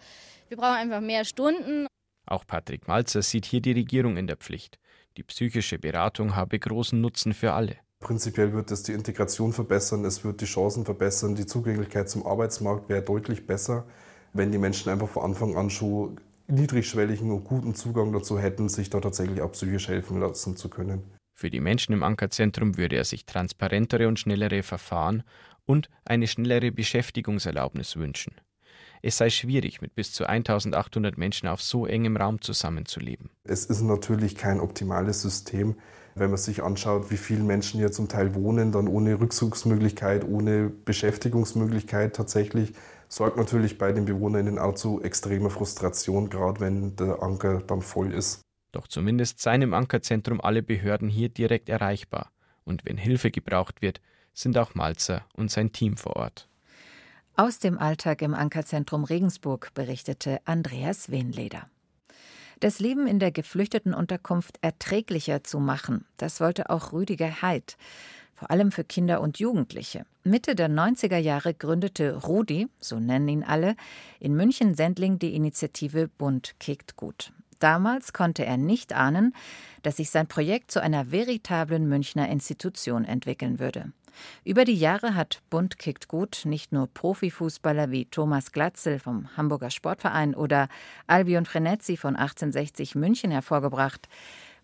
wir 0.47 0.57
brauchen 0.57 0.75
einfach 0.75 1.01
mehr 1.01 1.25
Stunden. 1.25 1.87
Auch 2.25 2.45
Patrick 2.45 2.87
Malzer 2.87 3.21
sieht 3.21 3.45
hier 3.45 3.61
die 3.61 3.73
Regierung 3.73 4.17
in 4.17 4.27
der 4.27 4.37
Pflicht. 4.37 4.79
Die 5.17 5.23
psychische 5.23 5.79
Beratung 5.79 6.35
habe 6.35 6.59
großen 6.59 6.99
Nutzen 6.99 7.33
für 7.33 7.53
alle. 7.53 7.77
Prinzipiell 7.99 8.53
wird 8.53 8.71
es 8.71 8.83
die 8.83 8.91
Integration 8.91 9.53
verbessern, 9.53 10.03
es 10.05 10.23
wird 10.23 10.41
die 10.41 10.45
Chancen 10.45 10.85
verbessern, 10.85 11.35
die 11.35 11.45
Zugänglichkeit 11.45 12.09
zum 12.09 12.25
Arbeitsmarkt 12.25 12.89
wäre 12.89 13.01
deutlich 13.01 13.47
besser, 13.47 13.85
wenn 14.33 14.51
die 14.51 14.57
Menschen 14.57 14.91
einfach 14.91 15.07
von 15.07 15.23
Anfang 15.23 15.55
an 15.55 15.69
schon 15.69 16.19
niedrigschwelligen 16.47 17.31
und 17.31 17.45
guten 17.45 17.73
Zugang 17.73 18.11
dazu 18.11 18.37
hätten, 18.37 18.69
sich 18.69 18.89
da 18.89 18.99
tatsächlich 18.99 19.41
auch 19.41 19.51
psychisch 19.53 19.87
helfen 19.87 20.19
lassen 20.19 20.57
zu 20.57 20.69
können. 20.69 21.03
Für 21.33 21.49
die 21.49 21.59
Menschen 21.59 21.93
im 21.93 22.03
Ankerzentrum 22.03 22.77
würde 22.77 22.95
er 22.95 23.05
sich 23.05 23.25
transparentere 23.25 24.07
und 24.07 24.19
schnellere 24.19 24.61
Verfahren 24.63 25.23
und 25.65 25.89
eine 26.05 26.27
schnellere 26.27 26.71
Beschäftigungserlaubnis 26.71 27.95
wünschen. 27.95 28.35
Es 29.07 29.17
sei 29.17 29.29
schwierig, 29.29 29.83
mit 29.83 29.93
bis 29.93 30.13
zu 30.13 30.25
1800 30.25 31.15
Menschen 31.15 31.47
auf 31.47 31.61
so 31.61 31.85
engem 31.85 32.17
Raum 32.17 32.41
zusammenzuleben. 32.41 33.29
Es 33.43 33.65
ist 33.65 33.81
natürlich 33.81 34.35
kein 34.35 34.59
optimales 34.59 35.21
System. 35.21 35.75
Wenn 36.15 36.31
man 36.31 36.39
sich 36.39 36.63
anschaut, 36.63 37.11
wie 37.11 37.17
viele 37.17 37.43
Menschen 37.43 37.79
hier 37.79 37.91
zum 37.91 38.07
Teil 38.07 38.33
wohnen, 38.33 38.71
dann 38.71 38.87
ohne 38.87 39.19
Rückzugsmöglichkeit, 39.19 40.27
ohne 40.27 40.71
Beschäftigungsmöglichkeit 40.71 42.15
tatsächlich, 42.15 42.73
sorgt 43.07 43.37
natürlich 43.37 43.77
bei 43.77 43.91
den 43.91 44.05
BewohnerInnen 44.05 44.57
auch 44.57 44.73
zu 44.73 45.03
extremer 45.03 45.51
Frustration, 45.51 46.31
gerade 46.31 46.59
wenn 46.59 46.95
der 46.95 47.21
Anker 47.21 47.61
dann 47.61 47.83
voll 47.83 48.11
ist. 48.11 48.41
Doch 48.71 48.87
zumindest 48.87 49.39
seien 49.39 49.61
im 49.61 49.75
Ankerzentrum 49.75 50.41
alle 50.41 50.63
Behörden 50.63 51.09
hier 51.09 51.29
direkt 51.29 51.69
erreichbar. 51.69 52.31
Und 52.63 52.85
wenn 52.85 52.97
Hilfe 52.97 53.29
gebraucht 53.29 53.83
wird, 53.83 54.01
sind 54.33 54.57
auch 54.57 54.73
Malzer 54.73 55.27
und 55.35 55.51
sein 55.51 55.71
Team 55.73 55.95
vor 55.95 56.15
Ort. 56.15 56.49
Aus 57.37 57.59
dem 57.59 57.77
Alltag 57.77 58.21
im 58.21 58.33
Ankerzentrum 58.33 59.03
Regensburg 59.03 59.73
berichtete 59.73 60.39
Andreas 60.45 61.11
Wehnleder. 61.11 61.67
Das 62.61 62.79
Leben 62.79 63.07
in 63.07 63.19
der 63.19 63.33
Geflüchtetenunterkunft 63.33 64.57
erträglicher 64.61 65.43
zu 65.43 65.59
machen, 65.59 66.05
das 66.15 66.39
wollte 66.39 66.69
auch 66.69 66.93
Rüdiger 66.93 67.41
Heid, 67.41 67.75
vor 68.35 68.51
allem 68.51 68.71
für 68.71 68.85
Kinder 68.85 69.19
und 69.19 69.37
Jugendliche. 69.37 70.05
Mitte 70.23 70.55
der 70.55 70.69
90er 70.69 71.17
Jahre 71.17 71.53
gründete 71.53 72.15
Rudi, 72.15 72.69
so 72.79 73.01
nennen 73.01 73.27
ihn 73.27 73.43
alle, 73.43 73.75
in 74.21 74.33
München-Sendling 74.37 75.19
die 75.19 75.35
Initiative 75.35 76.07
Bund 76.07 76.55
kickt 76.61 76.95
gut. 76.95 77.33
Damals 77.59 78.13
konnte 78.13 78.45
er 78.45 78.55
nicht 78.55 78.93
ahnen, 78.93 79.35
dass 79.81 79.97
sich 79.97 80.09
sein 80.09 80.27
Projekt 80.27 80.71
zu 80.71 80.81
einer 80.81 81.11
veritablen 81.11 81.89
Münchner 81.89 82.29
Institution 82.29 83.03
entwickeln 83.03 83.59
würde. 83.59 83.91
Über 84.43 84.65
die 84.65 84.75
Jahre 84.75 85.15
hat 85.15 85.41
Bund 85.49 85.77
kickt 85.77 86.07
gut 86.07 86.43
nicht 86.45 86.71
nur 86.71 86.87
Profifußballer 86.87 87.91
wie 87.91 88.05
Thomas 88.05 88.51
Glatzel 88.51 88.99
vom 88.99 89.35
Hamburger 89.37 89.69
Sportverein 89.69 90.35
oder 90.35 90.67
Albion 91.07 91.45
Frenetzi 91.45 91.97
von 91.97 92.15
1860 92.15 92.95
München 92.95 93.31
hervorgebracht. 93.31 94.07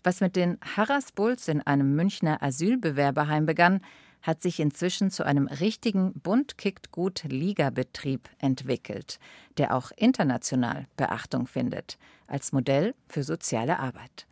Was 0.04 0.20
mit 0.20 0.36
den 0.36 0.58
Harras 0.76 1.12
Bulls 1.12 1.48
in 1.48 1.60
einem 1.62 1.94
Münchner 1.94 2.42
Asylbewerberheim 2.42 3.46
begann, 3.46 3.80
hat 4.22 4.40
sich 4.40 4.60
inzwischen 4.60 5.10
zu 5.10 5.24
einem 5.24 5.48
richtigen 5.48 6.12
Bund 6.14 6.56
kickt 6.56 6.92
gut 6.92 7.24
Ligabetrieb 7.24 8.28
entwickelt, 8.38 9.18
der 9.58 9.74
auch 9.74 9.90
international 9.96 10.86
Beachtung 10.96 11.46
findet, 11.46 11.98
als 12.28 12.52
Modell 12.52 12.94
für 13.08 13.24
soziale 13.24 13.78
Arbeit. 13.78 14.26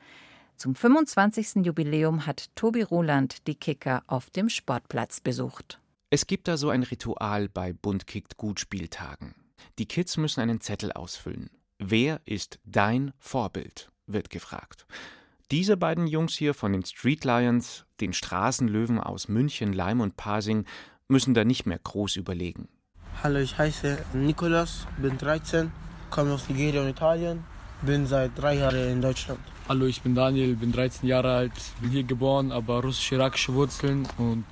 Zum 0.60 0.74
25. 0.74 1.64
Jubiläum 1.64 2.26
hat 2.26 2.54
Tobi 2.54 2.82
Roland 2.82 3.46
die 3.46 3.54
Kicker 3.54 4.02
auf 4.06 4.28
dem 4.28 4.50
Sportplatz 4.50 5.20
besucht. 5.20 5.80
Es 6.10 6.26
gibt 6.26 6.48
da 6.48 6.58
so 6.58 6.68
ein 6.68 6.82
Ritual 6.82 7.48
bei 7.48 7.72
Bund 7.72 8.06
kickt 8.06 8.36
gut 8.36 8.60
Spieltagen. 8.60 9.34
Die 9.78 9.86
Kids 9.86 10.18
müssen 10.18 10.42
einen 10.42 10.60
Zettel 10.60 10.92
ausfüllen. 10.92 11.48
Wer 11.78 12.20
ist 12.26 12.58
dein 12.66 13.14
Vorbild? 13.18 13.90
wird 14.06 14.28
gefragt. 14.28 14.86
Diese 15.50 15.78
beiden 15.78 16.06
Jungs 16.06 16.34
hier 16.34 16.52
von 16.52 16.74
den 16.74 16.84
Street 16.84 17.24
Lions, 17.24 17.86
den 18.02 18.12
Straßenlöwen 18.12 19.00
aus 19.00 19.28
München, 19.28 19.72
Leim 19.72 20.02
und 20.02 20.18
Pasing, 20.18 20.66
müssen 21.08 21.32
da 21.32 21.42
nicht 21.42 21.64
mehr 21.64 21.78
groß 21.78 22.16
überlegen. 22.16 22.68
Hallo, 23.22 23.38
ich 23.38 23.56
heiße 23.56 23.96
Nikolas, 24.12 24.86
bin 24.98 25.16
13, 25.16 25.72
komme 26.10 26.34
aus 26.34 26.50
Nigeria 26.50 26.82
und 26.82 26.90
Italien, 26.90 27.44
bin 27.80 28.06
seit 28.06 28.32
drei 28.36 28.56
Jahren 28.56 28.90
in 28.90 29.00
Deutschland. 29.00 29.40
Hallo, 29.70 29.86
ich 29.86 30.02
bin 30.02 30.16
Daniel, 30.16 30.56
bin 30.56 30.72
13 30.72 31.08
Jahre 31.08 31.32
alt, 31.32 31.52
bin 31.80 31.90
hier 31.92 32.02
geboren, 32.02 32.50
aber 32.50 32.82
russisch-irakische 32.82 33.54
Wurzeln 33.54 34.08
und 34.18 34.44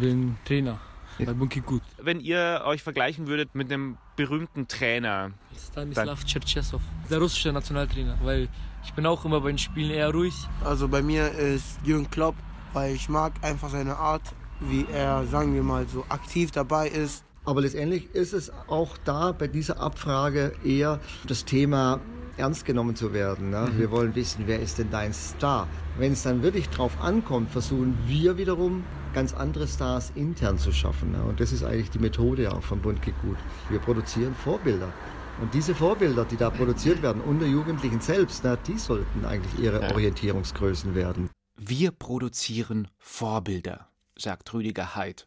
bin 0.00 0.36
Trainer 0.44 0.80
bei 1.16 1.32
Bunky 1.32 1.60
Gut. 1.60 1.80
Wenn 2.02 2.18
ihr 2.18 2.62
euch 2.64 2.82
vergleichen 2.82 3.28
würdet 3.28 3.54
mit 3.54 3.72
einem 3.72 3.98
berühmten 4.16 4.66
Trainer. 4.66 5.30
Stanislav 5.56 6.24
Cherchesov, 6.24 6.80
der 7.08 7.18
russische 7.18 7.52
Nationaltrainer, 7.52 8.18
weil 8.24 8.48
ich 8.84 8.92
bin 8.94 9.06
auch 9.06 9.24
immer 9.24 9.42
bei 9.42 9.50
den 9.50 9.58
Spielen 9.58 9.92
eher 9.92 10.10
ruhig. 10.10 10.34
Also 10.64 10.88
bei 10.88 11.02
mir 11.02 11.30
ist 11.30 11.78
Jürgen 11.84 12.10
Klopp, 12.10 12.34
weil 12.72 12.96
ich 12.96 13.08
mag 13.08 13.32
einfach 13.42 13.68
seine 13.68 13.96
Art, 13.96 14.22
wie 14.58 14.86
er, 14.92 15.24
sagen 15.26 15.54
wir 15.54 15.62
mal, 15.62 15.86
so 15.86 16.04
aktiv 16.08 16.50
dabei 16.50 16.88
ist. 16.88 17.22
Aber 17.44 17.60
letztendlich 17.60 18.12
ist 18.12 18.32
es 18.32 18.50
auch 18.66 18.98
da 19.04 19.30
bei 19.30 19.46
dieser 19.46 19.78
Abfrage 19.78 20.52
eher 20.64 20.98
das 21.28 21.44
Thema 21.44 22.00
ernst 22.36 22.64
genommen 22.64 22.96
zu 22.96 23.12
werden. 23.12 23.50
Ne? 23.50 23.70
Mhm. 23.72 23.78
Wir 23.78 23.90
wollen 23.90 24.14
wissen, 24.14 24.44
wer 24.46 24.60
ist 24.60 24.78
denn 24.78 24.90
dein 24.90 25.12
Star? 25.12 25.68
Wenn 25.98 26.12
es 26.12 26.22
dann 26.22 26.42
wirklich 26.42 26.68
drauf 26.68 27.00
ankommt, 27.00 27.50
versuchen 27.50 27.96
wir 28.06 28.36
wiederum 28.36 28.84
ganz 29.14 29.32
andere 29.32 29.66
Stars 29.68 30.12
intern 30.14 30.58
zu 30.58 30.72
schaffen. 30.72 31.12
Ne? 31.12 31.22
Und 31.22 31.40
das 31.40 31.52
ist 31.52 31.64
eigentlich 31.64 31.90
die 31.90 32.00
Methode 32.00 32.52
auch 32.52 32.62
von 32.62 32.80
Bund 32.80 33.00
Gut. 33.22 33.36
Wir 33.70 33.78
produzieren 33.78 34.34
Vorbilder. 34.34 34.92
Und 35.40 35.52
diese 35.52 35.74
Vorbilder, 35.74 36.24
die 36.24 36.36
da 36.36 36.50
produziert 36.50 37.02
werden, 37.02 37.20
unter 37.22 37.46
Jugendlichen 37.46 38.00
selbst, 38.00 38.42
na, 38.44 38.56
die 38.56 38.78
sollten 38.78 39.24
eigentlich 39.24 39.62
ihre 39.62 39.80
Orientierungsgrößen 39.92 40.94
werden. 40.94 41.28
Wir 41.56 41.90
produzieren 41.90 42.88
Vorbilder, 42.98 43.88
sagt 44.16 44.52
Rüdiger 44.52 44.94
Heid, 44.94 45.26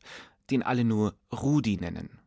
den 0.49 0.63
alle 0.63 0.85
nur 0.85 1.15
Rudi 1.33 1.77
nennen. 1.77 2.19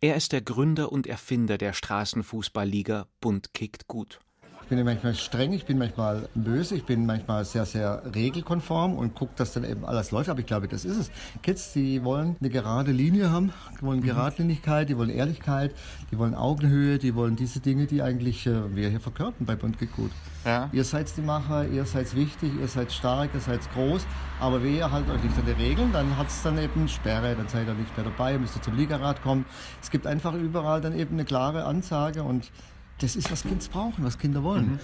Er 0.00 0.16
ist 0.16 0.32
der 0.32 0.40
Gründer 0.40 0.92
und 0.92 1.06
Erfinder 1.06 1.58
der 1.58 1.74
Straßenfußballliga 1.74 3.06
Bund 3.20 3.52
kickt 3.52 3.86
gut. 3.86 4.20
Ich 4.66 4.70
bin 4.70 4.84
manchmal 4.84 5.14
streng, 5.14 5.52
ich 5.52 5.64
bin 5.64 5.78
manchmal 5.78 6.28
böse, 6.34 6.74
ich 6.74 6.84
bin 6.84 7.06
manchmal 7.06 7.44
sehr, 7.44 7.64
sehr 7.66 8.02
regelkonform 8.12 8.94
und 8.94 9.14
gucke, 9.14 9.30
dass 9.36 9.52
dann 9.52 9.62
eben 9.62 9.84
alles 9.84 10.10
läuft. 10.10 10.28
Aber 10.28 10.40
ich 10.40 10.46
glaube, 10.46 10.66
das 10.66 10.84
ist 10.84 10.96
es. 10.96 11.10
Kids, 11.44 11.72
die 11.72 12.02
wollen 12.02 12.34
eine 12.40 12.50
gerade 12.50 12.90
Linie 12.90 13.30
haben, 13.30 13.52
die 13.78 13.82
wollen 13.82 14.00
mhm. 14.00 14.06
Geradlinigkeit, 14.06 14.88
die 14.88 14.96
wollen 14.98 15.10
Ehrlichkeit, 15.10 15.72
die 16.10 16.18
wollen 16.18 16.34
Augenhöhe, 16.34 16.98
die 16.98 17.14
wollen 17.14 17.36
diese 17.36 17.60
Dinge, 17.60 17.86
die 17.86 18.02
eigentlich 18.02 18.44
äh, 18.48 18.74
wir 18.74 18.88
hier 18.88 18.98
verkörpern 18.98 19.46
bei 19.46 19.54
Bund 19.54 19.78
Gut. 19.94 20.10
Ja. 20.44 20.68
Ihr 20.72 20.82
seid 20.82 21.16
die 21.16 21.22
Macher, 21.22 21.68
ihr 21.68 21.84
seid 21.84 22.16
wichtig, 22.16 22.50
ihr 22.60 22.66
seid 22.66 22.90
stark, 22.90 23.30
ihr 23.34 23.40
seid 23.40 23.60
groß, 23.72 24.04
aber 24.40 24.64
wer 24.64 24.90
halt 24.90 25.08
euch 25.08 25.22
nicht 25.22 25.38
an 25.38 25.46
die 25.46 25.62
Regeln, 25.62 25.92
dann 25.92 26.16
hat 26.16 26.26
es 26.26 26.42
dann 26.42 26.58
eben 26.58 26.88
Sperre, 26.88 27.36
dann 27.36 27.46
seid 27.46 27.68
ihr 27.68 27.74
nicht 27.74 27.96
mehr 27.96 28.04
dabei, 28.04 28.36
müsst 28.36 28.56
ihr 28.56 28.62
zum 28.62 28.76
Ligarat 28.76 29.22
kommen. 29.22 29.44
Es 29.80 29.92
gibt 29.92 30.08
einfach 30.08 30.34
überall 30.34 30.80
dann 30.80 30.98
eben 30.98 31.14
eine 31.14 31.24
klare 31.24 31.64
Ansage 31.64 32.24
und 32.24 32.50
das 32.98 33.16
ist, 33.16 33.30
was 33.30 33.42
Kinder 33.42 33.64
brauchen, 33.70 34.04
was 34.04 34.18
Kinder 34.18 34.42
wollen. 34.42 34.72
Mhm. 34.72 34.78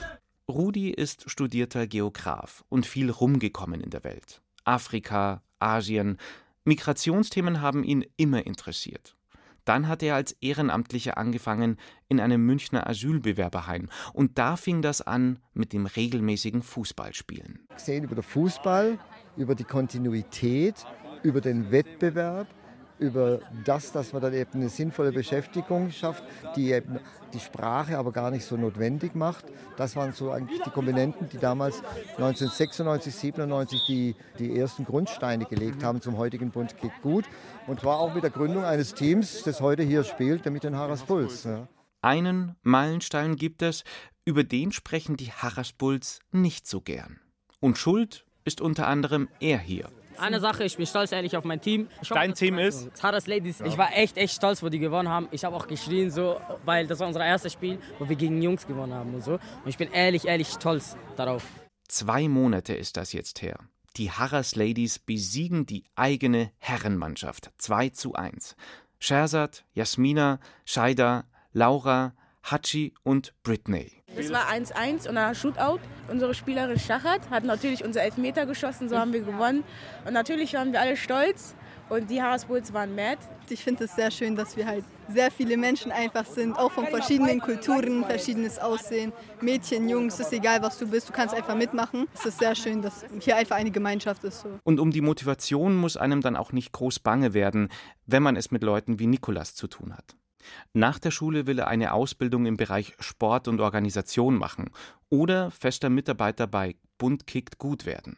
Rudi 0.51 0.91
ist 0.91 1.31
studierter 1.31 1.87
Geograf 1.87 2.65
und 2.69 2.85
viel 2.85 3.11
rumgekommen 3.11 3.81
in 3.81 3.91
der 3.91 4.05
Welt. 4.05 4.43
Afrika, 4.65 5.43
Asien. 5.59 6.19
Migrationsthemen 6.65 7.61
haben 7.61 7.85
ihn 7.85 8.05
immer 8.17 8.47
interessiert. 8.47 9.17
Dann 9.65 9.87
hat 9.87 10.03
er 10.03 10.17
als 10.17 10.33
Ehrenamtlicher 10.41 11.17
angefangen 11.17 11.79
in 12.09 12.21
einem 12.21 12.45
Münchner 12.45 12.87
Asylbewerberheim. 12.89 13.89
Und 14.13 14.39
da 14.39 14.57
fing 14.57 14.83
das 14.83 15.01
an 15.01 15.39
mit 15.55 15.73
dem 15.73 15.87
regelmäßigen 15.87 16.63
Fußballspielen. 16.63 17.67
Gesehen 17.75 18.05
über 18.05 18.17
den 18.17 18.25
Fußball, 18.25 18.99
über 19.37 19.55
die 19.55 19.65
Kontinuität, 19.65 20.85
über 21.23 21.41
den 21.41 21.71
Wettbewerb, 21.71 22.49
über 23.03 23.41
das, 23.65 23.93
dass 23.93 24.13
man 24.13 24.23
dann 24.23 24.33
eben 24.33 24.51
eine 24.55 24.69
sinnvolle 24.69 25.13
Beschäftigung 25.13 25.91
schafft, 25.91 26.25
die 26.57 26.73
eben 26.73 27.01
die 27.35 27.41
Sprache 27.41 27.99
aber 27.99 28.13
gar 28.13 28.31
nicht 28.31 28.45
so 28.45 28.57
notwendig 28.57 29.15
macht. 29.15 29.45
Das 29.77 29.97
waren 29.97 30.13
so 30.13 30.31
eigentlich 30.31 30.63
die 30.63 30.71
Komponenten, 30.71 31.29
die 31.29 31.39
damals 31.39 31.83
1996, 32.17 33.15
97 33.15 33.85
die, 33.87 34.17
die 34.39 34.57
ersten 34.57 34.85
Grundsteine 34.85 35.45
gelegt 35.45 35.83
haben 35.83 36.01
zum 36.01 36.17
heutigen 36.17 36.51
Bund 36.51 36.77
Kick 36.79 36.93
Gut. 37.03 37.25
Und 37.67 37.81
zwar 37.81 37.99
auch 37.99 38.15
mit 38.15 38.23
der 38.23 38.31
Gründung 38.31 38.65
eines 38.65 38.95
Teams, 38.95 39.43
das 39.43 39.61
heute 39.61 39.83
hier 39.83 40.05
spielt, 40.05 40.47
mit 40.47 40.65
den 40.65 40.77
Harras 40.77 41.03
Bulls. 41.03 41.45
Ja. 41.45 41.69
Einen 42.01 42.57
Meilenstein 42.63 43.37
gibt 43.37 43.63
es, 43.63 43.85
über 44.25 44.45
den 44.45 44.73
sprechen 44.73 45.17
die 45.17 45.33
Harras 45.33 45.73
Bulls 45.73 46.21
nicht 46.31 46.67
so 46.67 46.81
gern. 46.81 47.19
Und 47.61 47.79
Schuld 47.79 48.25
ist 48.45 48.61
unter 48.61 48.87
anderem 48.87 49.29
er 49.41 49.59
hier. 49.59 49.89
Eine 50.19 50.41
Sache, 50.41 50.65
ich 50.65 50.77
bin 50.77 50.87
stolz 50.87 51.13
ehrlich 51.13 51.37
auf 51.37 51.45
mein 51.45 51.61
Team. 51.61 51.89
Hoffe, 52.01 52.15
Dein 52.15 52.35
Team 52.35 52.59
ist? 52.59 52.97
Zaras 52.97 53.27
Ladies. 53.27 53.59
Ja. 53.59 53.67
Ich 53.67 53.79
war 53.79 53.95
echt, 53.95 54.17
echt 54.17 54.35
stolz, 54.35 54.63
wo 54.63 54.69
die 54.69 54.79
gewonnen 54.79 55.09
haben. 55.09 55.29
Ich 55.31 55.45
habe 55.45 55.57
auch 55.57 55.67
geschrien, 55.67 56.11
so, 56.11 56.41
weil 56.65 56.87
das 56.87 57.01
war 57.01 57.07
unser 57.09 57.25
erstes 57.25 57.53
Spiel, 57.53 57.79
wo 57.99 58.09
wir 58.09 58.17
gegen 58.17 58.41
Jungs 58.43 58.67
gewonnen 58.67 58.95
haben 58.95 59.15
und 59.15 59.25
so. 59.25 59.33
Und 59.33 59.67
ich 59.67 59.79
bin 59.79 59.91
ehrlich, 59.91 60.27
ehrlich 60.27 60.49
stolz 60.49 60.97
darauf. 61.17 61.45
Zwei 61.89 62.29
Monate 62.29 62.75
ist 62.75 62.97
das 62.97 63.13
jetzt 63.13 63.43
her. 63.43 63.59
Die 63.97 64.11
Harras 64.11 64.57
Ladies 64.57 64.99
besiegen 64.99 65.67
die 65.67 65.85
eigene 65.95 66.51
Herrenmannschaft 66.59 67.51
2 67.59 67.91
zu 67.91 68.15
1. 68.15 68.57
Sherzad, 68.99 69.65
Jasmina, 69.75 70.39
Shaida, 70.65 71.25
Laura, 71.53 72.15
Hachi 72.45 72.95
und 73.03 73.35
Britney. 73.43 74.03
Es 74.17 74.31
war 74.31 74.49
1-1 74.51 75.09
und 75.09 75.17
ein 75.17 75.35
Shootout. 75.35 75.79
Unsere 76.09 76.35
Spielerin 76.35 76.79
Schachert 76.79 77.31
hat 77.31 77.45
natürlich 77.45 77.85
unser 77.85 78.03
Elfmeter 78.03 78.45
geschossen, 78.45 78.89
so 78.89 78.99
haben 78.99 79.13
wir 79.13 79.23
gewonnen. 79.23 79.65
Und 80.05 80.13
natürlich 80.13 80.55
waren 80.55 80.73
wir 80.73 80.81
alle 80.81 80.97
stolz 80.97 81.55
und 81.89 82.11
die 82.11 82.23
Harris 82.23 82.45
Bulls 82.45 82.73
waren 82.73 82.95
mad. 82.95 83.19
Ich 83.49 83.63
finde 83.63 83.85
es 83.85 83.95
sehr 83.95 84.11
schön, 84.11 84.37
dass 84.37 84.57
wir 84.57 84.67
halt 84.67 84.85
sehr 85.09 85.31
viele 85.31 85.57
Menschen 85.57 85.93
einfach 85.93 86.25
sind, 86.25 86.59
auch 86.59 86.73
von 86.73 86.87
verschiedenen 86.87 87.41
Kulturen, 87.41 88.05
verschiedenes 88.05 88.59
Aussehen. 88.59 89.13
Mädchen, 89.41 89.89
Jungs, 89.89 90.19
ist 90.19 90.33
egal, 90.33 90.63
was 90.63 90.79
du 90.79 90.87
bist, 90.87 91.09
du 91.09 91.13
kannst 91.13 91.35
einfach 91.35 91.55
mitmachen. 91.55 92.07
Es 92.15 92.25
ist 92.25 92.39
sehr 92.39 92.55
schön, 92.55 92.83
dass 92.83 93.05
hier 93.21 93.37
einfach 93.37 93.57
eine 93.57 93.71
Gemeinschaft 93.71 94.25
ist. 94.25 94.41
So. 94.41 94.59
Und 94.65 94.81
um 94.81 94.91
die 94.91 95.03
Motivation 95.03 95.77
muss 95.77 95.97
einem 95.97 96.23
dann 96.23 96.37
auch 96.37 96.53
nicht 96.53 96.73
groß 96.73 97.01
bange 97.01 97.35
werden, 97.35 97.69
wenn 98.07 98.23
man 98.23 98.37
es 98.37 98.51
mit 98.51 98.63
Leuten 98.63 98.99
wie 98.99 99.07
Nikolas 99.07 99.55
zu 99.55 99.67
tun 99.67 99.95
hat. 99.95 100.17
Nach 100.73 100.99
der 100.99 101.11
Schule 101.11 101.47
will 101.47 101.59
er 101.59 101.69
eine 101.69 101.93
Ausbildung 101.93 102.47
im 102.47 102.57
Bereich 102.57 102.95
Sport 103.01 103.49
und 103.49 103.61
Organisation 103.61 104.37
machen 104.37 104.71
oder 105.11 105.51
fester 105.51 105.91
Mitarbeiter 105.91 106.47
bei 106.47 106.77
Bund 106.99 107.27
kickt 107.27 107.59
gut 107.59 107.87
werden. 107.87 108.17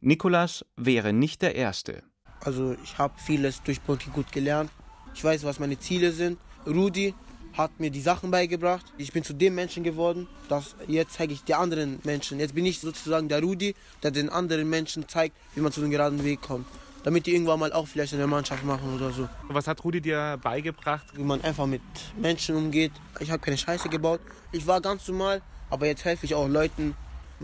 Nikolas 0.00 0.64
wäre 0.76 1.12
nicht 1.12 1.42
der 1.42 1.54
Erste. 1.54 2.02
Also 2.40 2.76
ich 2.84 2.98
habe 2.98 3.14
vieles 3.18 3.62
durch 3.62 3.80
Bund 3.80 4.00
kickt 4.00 4.14
gut 4.14 4.32
gelernt. 4.32 4.70
Ich 5.14 5.24
weiß, 5.24 5.44
was 5.44 5.58
meine 5.58 5.78
Ziele 5.78 6.12
sind. 6.12 6.38
Rudi 6.66 7.14
hat 7.54 7.80
mir 7.80 7.90
die 7.90 8.00
Sachen 8.00 8.30
beigebracht. 8.30 8.84
Ich 8.98 9.12
bin 9.12 9.24
zu 9.24 9.32
dem 9.32 9.54
Menschen 9.54 9.82
geworden, 9.82 10.28
dass 10.48 10.76
jetzt 10.86 11.14
zeige 11.14 11.32
ich 11.32 11.44
die 11.44 11.54
anderen 11.54 12.00
Menschen. 12.04 12.38
Jetzt 12.38 12.54
bin 12.54 12.66
ich 12.66 12.80
sozusagen 12.80 13.28
der 13.28 13.42
Rudi, 13.42 13.74
der 14.02 14.10
den 14.10 14.28
anderen 14.28 14.68
Menschen 14.68 15.08
zeigt, 15.08 15.36
wie 15.54 15.60
man 15.60 15.72
zu 15.72 15.80
dem 15.80 15.90
geraden 15.90 16.22
Weg 16.24 16.42
kommt 16.42 16.66
damit 17.06 17.24
die 17.24 17.34
irgendwann 17.34 17.60
mal 17.60 17.72
auch 17.72 17.86
vielleicht 17.86 18.14
in 18.14 18.18
der 18.18 18.26
Mannschaft 18.26 18.64
machen 18.64 18.92
oder 18.96 19.12
so. 19.12 19.28
Was 19.48 19.68
hat 19.68 19.84
Rudi 19.84 20.00
dir 20.00 20.40
beigebracht? 20.42 21.06
Wie 21.14 21.22
man 21.22 21.40
einfach 21.42 21.64
mit 21.64 21.80
Menschen 22.20 22.56
umgeht. 22.56 22.90
Ich 23.20 23.30
habe 23.30 23.38
keine 23.38 23.56
Scheiße 23.56 23.88
gebaut. 23.88 24.18
Ich 24.50 24.66
war 24.66 24.80
ganz 24.80 25.06
normal, 25.06 25.40
aber 25.70 25.86
jetzt 25.86 26.04
helfe 26.04 26.26
ich 26.26 26.34
auch 26.34 26.48
Leuten. 26.48 26.96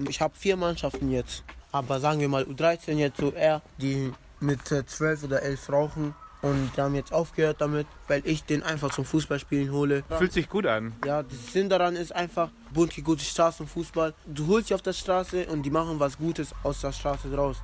Ich 0.09 0.21
habe 0.21 0.35
vier 0.37 0.57
Mannschaften 0.57 1.13
jetzt. 1.13 1.45
Aber 1.71 2.01
sagen 2.01 2.19
wir 2.19 2.29
mal 2.29 2.43
U13 2.43 2.95
jetzt 2.95 3.19
so 3.19 3.31
eher, 3.31 3.63
die 3.79 4.13
mit 4.41 4.73
äh, 4.73 4.85
zwölf 4.85 5.23
oder 5.23 5.43
elf 5.43 5.71
rauchen. 5.71 6.13
Und 6.41 6.73
die 6.77 6.81
haben 6.81 6.97
jetzt 6.97 7.13
aufgehört 7.13 7.61
damit, 7.61 7.87
weil 8.09 8.23
ich 8.25 8.43
den 8.43 8.65
einfach 8.65 8.91
zum 8.93 9.05
Fußballspielen 9.05 9.71
hole. 9.71 10.03
Fühlt 10.19 10.33
sich 10.33 10.49
gut 10.49 10.67
an. 10.67 10.93
Ja, 11.07 11.23
der 11.23 11.39
Sinn 11.39 11.69
daran 11.69 11.95
ist 11.95 12.13
einfach, 12.13 12.51
bunte, 12.75 13.01
gute 13.01 13.25
Straßenfußball. 13.25 14.13
Du 14.27 14.49
holst 14.49 14.67
sie 14.69 14.75
auf 14.75 14.83
der 14.83 14.93
Straße 14.93 15.47
und 15.47 15.63
die 15.63 15.71
machen 15.71 16.01
was 16.01 16.19
Gutes 16.19 16.53
aus 16.65 16.81
der 16.81 16.91
Straße 16.91 17.31
draus. 17.31 17.63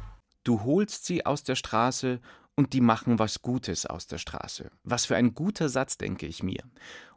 Du 0.49 0.65
holst 0.65 1.05
sie 1.05 1.27
aus 1.27 1.43
der 1.43 1.57
Straße 1.57 2.21
und 2.57 2.73
die 2.73 2.81
machen 2.81 3.19
was 3.19 3.43
Gutes 3.43 3.85
aus 3.85 4.07
der 4.07 4.17
Straße. 4.17 4.71
Was 4.83 5.05
für 5.05 5.15
ein 5.15 5.35
guter 5.35 5.69
Satz, 5.69 5.99
denke 5.99 6.25
ich 6.25 6.43
mir. 6.43 6.63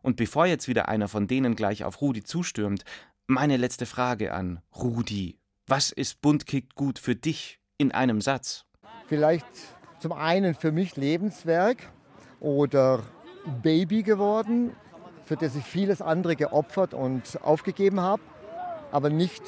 Und 0.02 0.18
bevor 0.18 0.48
jetzt 0.48 0.68
wieder 0.68 0.90
einer 0.90 1.08
von 1.08 1.28
denen 1.28 1.56
gleich 1.56 1.86
auf 1.86 2.02
Rudi 2.02 2.26
zustürmt, 2.26 2.84
meine 3.28 3.56
letzte 3.56 3.86
Frage 3.86 4.34
an 4.34 4.60
Rudi. 4.76 5.40
Was 5.66 5.92
ist 5.94 6.22
Bunt 6.22 6.46
kickt 6.46 6.76
gut 6.76 7.00
für 7.00 7.16
dich 7.16 7.62
in 7.78 7.94
einem 7.94 8.20
Satz? 8.20 8.66
Vielleicht 9.08 9.46
zum 10.02 10.12
einen 10.12 10.54
für 10.54 10.74
mich 10.74 10.98
Lebenswerk 10.98 11.90
oder 12.42 13.02
Baby 13.64 14.04
geworden, 14.04 14.76
für 15.24 15.38
das 15.38 15.56
ich 15.56 15.64
vieles 15.64 16.02
andere 16.02 16.36
geopfert 16.36 16.94
und 16.94 17.42
aufgegeben 17.42 18.02
habe, 18.02 18.24
aber 18.92 19.10
nicht 19.10 19.42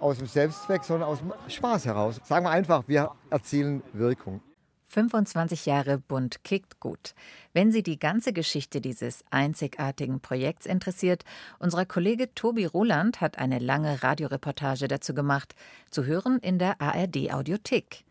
aus 0.00 0.18
dem 0.18 0.26
Selbstzweck, 0.26 0.84
sondern 0.84 1.08
aus 1.08 1.18
dem 1.18 1.32
Spaß 1.48 1.86
heraus. 1.86 2.20
Sagen 2.24 2.44
wir 2.46 2.50
einfach, 2.50 2.84
wir 2.86 3.12
erzielen 3.30 3.82
Wirkung. 3.92 4.40
25 4.94 5.66
Jahre 5.66 5.98
Bund 5.98 6.44
kickt 6.44 6.78
gut. 6.78 7.14
Wenn 7.52 7.72
Sie 7.72 7.82
die 7.82 7.98
ganze 7.98 8.32
Geschichte 8.32 8.80
dieses 8.80 9.24
einzigartigen 9.30 10.20
Projekts 10.20 10.66
interessiert, 10.66 11.24
unser 11.58 11.84
Kollege 11.84 12.32
Tobi 12.34 12.64
Roland 12.64 13.20
hat 13.20 13.38
eine 13.38 13.58
lange 13.58 14.04
Radioreportage 14.04 14.86
dazu 14.86 15.12
gemacht, 15.12 15.56
zu 15.90 16.04
hören 16.04 16.38
in 16.38 16.60
der 16.60 16.80
ARD 16.80 17.32
Audiothek. 17.32 18.04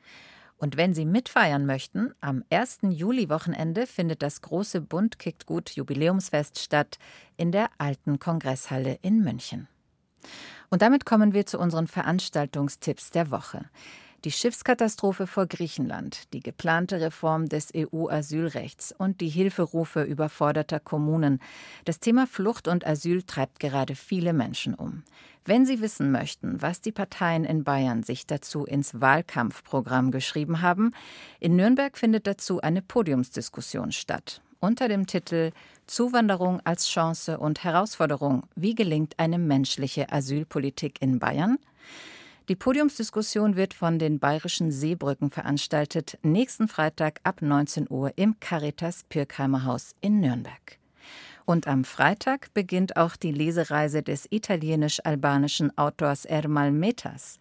Und 0.57 0.75
wenn 0.75 0.93
Sie 0.93 1.05
mitfeiern 1.05 1.65
möchten, 1.65 2.13
am 2.19 2.43
1. 2.49 2.79
Juli-Wochenende 2.89 3.87
findet 3.87 4.21
das 4.21 4.41
große 4.41 4.81
Bund 4.81 5.19
kickt 5.19 5.45
gut 5.45 5.71
Jubiläumsfest 5.71 6.59
statt 6.59 6.99
in 7.37 7.51
der 7.51 7.69
alten 7.77 8.19
Kongresshalle 8.19 8.99
in 9.01 9.23
München. 9.23 9.67
Und 10.69 10.81
damit 10.81 11.05
kommen 11.05 11.33
wir 11.33 11.45
zu 11.45 11.59
unseren 11.59 11.87
Veranstaltungstipps 11.87 13.11
der 13.11 13.31
Woche. 13.31 13.65
Die 14.23 14.31
Schiffskatastrophe 14.31 15.27
vor 15.27 15.47
Griechenland, 15.47 16.33
die 16.33 16.39
geplante 16.39 17.01
Reform 17.01 17.49
des 17.49 17.73
EU-Asylrechts 17.75 18.95
und 18.97 19.19
die 19.19 19.27
Hilferufe 19.27 20.01
überforderter 20.03 20.79
Kommunen. 20.79 21.41
Das 21.83 21.99
Thema 21.99 22.25
Flucht 22.25 22.69
und 22.69 22.87
Asyl 22.87 23.23
treibt 23.23 23.59
gerade 23.59 23.95
viele 23.95 24.31
Menschen 24.31 24.75
um. 24.75 25.03
Wenn 25.43 25.65
Sie 25.65 25.81
wissen 25.81 26.09
möchten, 26.09 26.61
was 26.61 26.79
die 26.79 26.93
Parteien 26.93 27.43
in 27.43 27.65
Bayern 27.65 28.03
sich 28.03 28.25
dazu 28.25 28.63
ins 28.63 29.01
Wahlkampfprogramm 29.01 30.11
geschrieben 30.11 30.61
haben, 30.61 30.91
in 31.41 31.57
Nürnberg 31.57 31.97
findet 31.97 32.25
dazu 32.25 32.61
eine 32.61 32.81
Podiumsdiskussion 32.81 33.91
statt. 33.91 34.41
Unter 34.63 34.87
dem 34.87 35.07
Titel 35.07 35.51
Zuwanderung 35.87 36.61
als 36.63 36.87
Chance 36.87 37.37
und 37.37 37.65
Herausforderung. 37.65 38.43
Wie 38.55 38.75
gelingt 38.75 39.15
eine 39.19 39.37
menschliche 39.37 40.09
Asylpolitik 40.09 41.01
in 41.01 41.19
Bayern? 41.19 41.57
Die 42.47 42.55
Podiumsdiskussion 42.55 43.57
wird 43.57 43.73
von 43.73 43.99
den 43.99 44.19
Bayerischen 44.19 44.71
Seebrücken 44.71 45.31
veranstaltet, 45.31 46.17
nächsten 46.23 46.69
Freitag 46.69 47.19
ab 47.25 47.41
19 47.41 47.87
Uhr 47.89 48.13
im 48.15 48.39
Caritas 48.39 49.03
Pirkheimer 49.09 49.65
Haus 49.65 49.95
in 49.99 50.21
Nürnberg. 50.21 50.77
Und 51.43 51.67
am 51.67 51.83
Freitag 51.83 52.53
beginnt 52.53 52.95
auch 52.95 53.17
die 53.17 53.33
Lesereise 53.33 54.01
des 54.01 54.27
italienisch-albanischen 54.31 55.77
Autors 55.77 56.23
Ermal 56.23 56.71
Metas. 56.71 57.37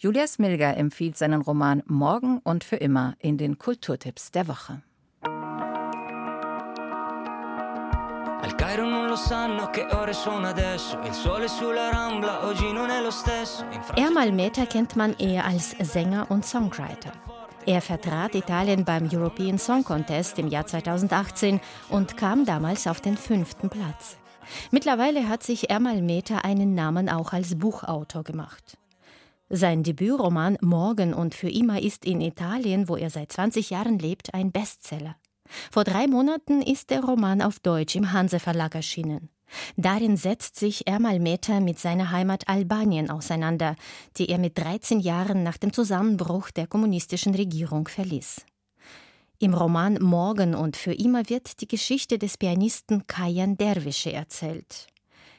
Julia 0.00 0.26
Smilger 0.26 0.76
empfiehlt 0.76 1.16
seinen 1.16 1.42
Roman 1.42 1.84
Morgen 1.86 2.40
und 2.40 2.64
für 2.64 2.74
immer 2.74 3.14
in 3.20 3.38
den 3.38 3.56
Kulturtipps 3.56 4.32
der 4.32 4.48
Woche. 4.48 4.82
Ermal 13.96 14.32
Meta 14.32 14.66
kennt 14.66 14.96
man 14.96 15.16
eher 15.18 15.44
als 15.44 15.70
Sänger 15.70 16.30
und 16.30 16.44
Songwriter. 16.44 17.12
Er 17.64 17.80
vertrat 17.80 18.34
Italien 18.34 18.84
beim 18.84 19.08
European 19.12 19.58
Song 19.58 19.82
Contest 19.82 20.38
im 20.38 20.48
Jahr 20.48 20.66
2018 20.66 21.60
und 21.88 22.16
kam 22.16 22.44
damals 22.44 22.86
auf 22.86 23.00
den 23.00 23.16
fünften 23.16 23.70
Platz. 23.70 24.18
Mittlerweile 24.70 25.28
hat 25.28 25.42
sich 25.42 25.70
Ermal 25.70 26.02
Meta 26.02 26.38
einen 26.38 26.74
Namen 26.74 27.08
auch 27.08 27.32
als 27.32 27.58
Buchautor 27.58 28.22
gemacht. 28.22 28.78
Sein 29.48 29.82
Debütroman 29.82 30.58
Morgen 30.60 31.14
und 31.14 31.34
für 31.34 31.50
immer 31.50 31.80
ist 31.80 32.04
in 32.04 32.20
Italien, 32.20 32.88
wo 32.88 32.96
er 32.96 33.10
seit 33.10 33.32
20 33.32 33.70
Jahren 33.70 33.98
lebt, 33.98 34.34
ein 34.34 34.52
Bestseller. 34.52 35.16
Vor 35.70 35.84
drei 35.84 36.06
Monaten 36.06 36.62
ist 36.62 36.90
der 36.90 37.02
Roman 37.02 37.42
auf 37.42 37.58
Deutsch 37.58 37.96
im 37.96 38.12
Hanse 38.12 38.40
Verlag 38.40 38.74
erschienen. 38.74 39.28
Darin 39.76 40.16
setzt 40.16 40.56
sich 40.56 40.86
Ermal 40.86 41.20
Meta 41.20 41.60
mit 41.60 41.78
seiner 41.78 42.10
Heimat 42.10 42.48
Albanien 42.48 43.10
auseinander, 43.10 43.76
die 44.16 44.28
er 44.28 44.38
mit 44.38 44.58
13 44.58 45.00
Jahren 45.00 45.42
nach 45.42 45.56
dem 45.56 45.72
Zusammenbruch 45.72 46.50
der 46.50 46.66
kommunistischen 46.66 47.34
Regierung 47.34 47.88
verließ. 47.88 48.44
Im 49.38 49.54
Roman 49.54 50.02
Morgen 50.02 50.54
und 50.54 50.76
für 50.76 50.94
immer 50.94 51.28
wird 51.28 51.60
die 51.60 51.68
Geschichte 51.68 52.18
des 52.18 52.38
Pianisten 52.38 53.06
Kajan 53.06 53.56
Derwische 53.56 54.12
erzählt. 54.12 54.86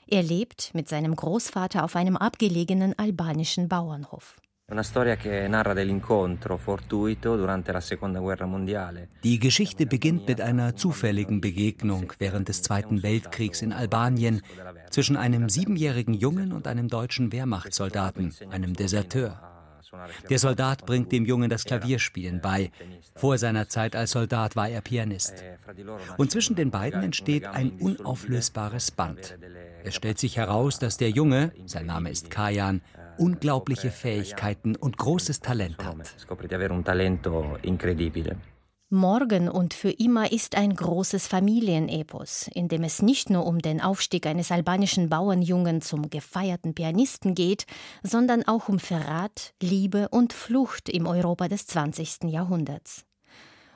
Er 0.05 0.23
lebt 0.23 0.73
mit 0.73 0.87
seinem 0.87 1.15
Großvater 1.15 1.83
auf 1.83 1.95
einem 1.95 2.15
abgelegenen 2.15 2.97
albanischen 2.97 3.67
Bauernhof. 3.67 4.37
Die 9.23 9.39
Geschichte 9.39 9.85
beginnt 9.85 10.27
mit 10.27 10.41
einer 10.41 10.75
zufälligen 10.75 11.39
Begegnung 11.39 12.11
während 12.19 12.49
des 12.49 12.63
Zweiten 12.63 13.01
Weltkriegs 13.01 13.61
in 13.61 13.71
Albanien 13.71 14.41
zwischen 14.89 15.15
einem 15.15 15.47
siebenjährigen 15.47 16.13
Jungen 16.13 16.51
und 16.51 16.67
einem 16.67 16.89
deutschen 16.89 17.31
Wehrmachtssoldaten, 17.31 18.33
einem 18.51 18.73
Deserteur. 18.73 19.41
Der 20.29 20.37
Soldat 20.37 20.85
bringt 20.85 21.13
dem 21.13 21.25
Jungen 21.25 21.49
das 21.49 21.63
Klavierspielen 21.63 22.41
bei. 22.41 22.71
Vor 23.15 23.37
seiner 23.37 23.69
Zeit 23.69 23.95
als 23.95 24.11
Soldat 24.11 24.57
war 24.57 24.67
er 24.67 24.81
Pianist. 24.81 25.45
Und 26.17 26.31
zwischen 26.31 26.57
den 26.57 26.71
beiden 26.71 27.03
entsteht 27.03 27.45
ein 27.45 27.71
unauflösbares 27.79 28.91
Band. 28.91 29.37
Es 29.85 29.95
stellt 29.95 30.19
sich 30.19 30.35
heraus, 30.35 30.77
dass 30.77 30.97
der 30.97 31.11
Junge, 31.11 31.53
sein 31.65 31.85
Name 31.85 32.09
ist 32.09 32.29
Kajan, 32.29 32.81
unglaubliche 33.19 33.91
Fähigkeiten 33.91 34.75
und 34.75 34.97
großes 34.97 35.39
Talent 35.39 35.77
hat. 35.83 35.95
Morgen 38.89 39.49
und 39.49 39.73
für 39.73 39.89
immer 39.89 40.31
ist 40.31 40.55
ein 40.55 40.73
großes 40.73 41.27
Familienepos, 41.27 42.49
in 42.53 42.69
dem 42.69 42.85
es 42.85 43.01
nicht 43.01 43.29
nur 43.29 43.45
um 43.45 43.59
den 43.59 43.81
Aufstieg 43.81 44.25
eines 44.25 44.49
albanischen 44.49 45.09
Bauernjungen 45.09 45.81
zum 45.81 46.09
gefeierten 46.09 46.73
Pianisten 46.73 47.35
geht, 47.35 47.65
sondern 48.01 48.47
auch 48.47 48.69
um 48.69 48.79
Verrat, 48.79 49.53
Liebe 49.61 50.07
und 50.07 50.31
Flucht 50.31 50.87
im 50.87 51.05
Europa 51.05 51.49
des 51.49 51.67
20. 51.67 52.31
Jahrhunderts. 52.31 53.03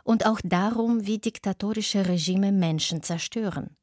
Und 0.06 0.26
auch 0.26 0.40
darum, 0.46 1.06
wie 1.06 1.20
diktatorische 1.20 2.08
Regime 2.08 2.54
Menschen 2.54 3.04
zerstören. 3.04 3.76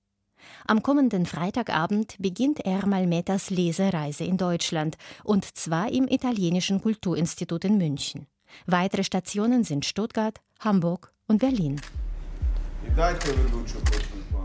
Am 0.67 0.83
kommenden 0.83 1.27
Freitagabend 1.27 2.17
beginnt 2.19 2.65
Ermal 2.65 3.07
Metas 3.07 3.51
Lesereise 3.51 4.25
in 4.25 4.37
Deutschland, 4.37 4.97
und 5.25 5.45
zwar 5.45 5.91
im 5.91 6.09
Italienischen 6.09 6.81
Kulturinstitut 6.83 7.65
in 7.65 7.79
München. 7.79 8.27
Weitere 8.67 9.05
Stationen 9.05 9.65
sind 9.65 9.85
Stuttgart, 9.85 10.41
Hamburg 10.61 11.13
und 11.27 11.39
Berlin. 11.39 11.81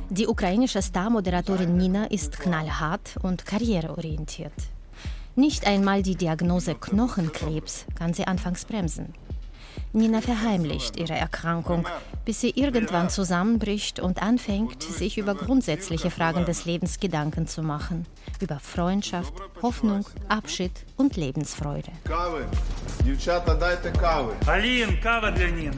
Die 0.09 0.27
ukrainische 0.27 0.81
Star-Moderatorin 0.81 1.77
Nina 1.77 2.05
ist 2.05 2.39
knallhart 2.39 3.17
und 3.21 3.45
karriereorientiert. 3.45 4.53
Nicht 5.35 5.65
einmal 5.65 6.03
die 6.03 6.15
Diagnose 6.15 6.75
Knochenkrebs 6.75 7.85
kann 7.95 8.13
sie 8.13 8.27
anfangs 8.27 8.65
bremsen. 8.65 9.13
Nina 9.92 10.20
verheimlicht 10.20 10.96
ihre 10.96 11.14
Erkrankung, 11.14 11.86
bis 12.24 12.40
sie 12.40 12.50
irgendwann 12.50 13.10
zusammenbricht 13.10 14.00
und 14.00 14.22
anfängt, 14.22 14.82
sich 14.82 15.18
über 15.18 15.34
grundsätzliche 15.34 16.10
Fragen 16.10 16.44
des 16.44 16.64
Lebens 16.64 17.00
Gedanken 17.00 17.46
zu 17.46 17.62
machen. 17.62 18.06
Über 18.40 18.60
Freundschaft, 18.60 19.32
Hoffnung, 19.62 20.04
Abschied 20.28 20.72
und 20.96 21.16
Lebensfreude. 21.16 21.90
Alin, 24.46 25.00
Kava 25.00 25.30
для 25.30 25.48
Nina. 25.48 25.72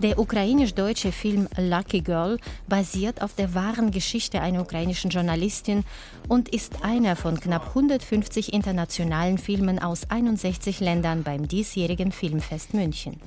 Der 0.00 0.16
ukrainisch-deutsche 0.20 1.10
Film 1.10 1.48
Lucky 1.56 2.02
Girl 2.02 2.38
basiert 2.68 3.20
auf 3.20 3.34
der 3.34 3.54
wahren 3.54 3.90
Geschichte 3.90 4.40
einer 4.40 4.60
ukrainischen 4.60 5.10
Journalistin 5.10 5.82
und 6.28 6.48
ist 6.50 6.84
einer 6.84 7.16
von 7.16 7.40
knapp 7.40 7.68
150 7.70 8.52
internationalen 8.52 9.38
Filmen 9.38 9.80
aus 9.80 10.08
61 10.08 10.78
Ländern 10.78 11.24
beim 11.24 11.48
diesjährigen 11.48 12.12
Filmfest 12.12 12.74
München. 12.74 13.20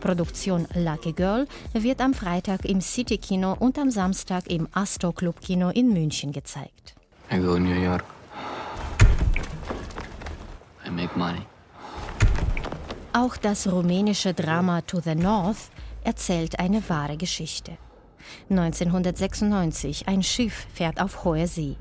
Produktion 0.00 0.66
Lucky 0.74 1.12
Girl 1.12 1.46
wird 1.72 2.00
am 2.00 2.12
Freitag 2.12 2.64
im 2.64 2.80
City 2.80 3.18
Kino 3.18 3.54
und 3.56 3.78
am 3.78 3.92
Samstag 3.92 4.48
im 4.48 4.66
Astro 4.72 5.12
Club 5.12 5.40
Kino 5.40 5.70
in 5.70 5.92
München 5.92 6.32
gezeigt. 6.32 6.96
I 7.32 7.38
go 7.38 7.56
New 7.56 7.80
York. 7.80 8.04
I 10.84 10.90
make 10.90 11.16
money. 11.16 11.42
Auch 13.12 13.36
das 13.36 13.70
rumänische 13.70 14.34
Drama 14.34 14.80
To 14.80 14.98
the 14.98 15.14
North 15.14 15.70
erzählt 16.04 16.58
eine 16.58 16.88
wahre 16.88 17.16
Geschichte. 17.16 17.72
1996, 18.50 20.08
ein 20.08 20.22
Schiff 20.22 20.66
fährt 20.72 21.00
auf 21.00 21.24
hoher 21.24 21.46
See. 21.46 21.76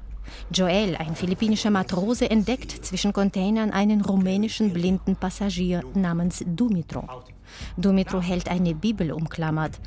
Joel, 0.51 0.95
ein 0.95 1.15
philippinischer 1.15 1.69
Matrose, 1.69 2.29
entdeckt 2.29 2.71
zwischen 2.71 3.13
Containern 3.13 3.71
einen 3.71 4.01
rumänischen 4.01 4.73
blinden 4.73 5.15
Passagier 5.15 5.83
namens 5.93 6.43
Dumitro. 6.45 7.07
Dumitru 7.77 8.21
hält 8.21 8.49
eine 8.49 8.73
Bibel 8.73 9.11
umklammert. 9.11 9.79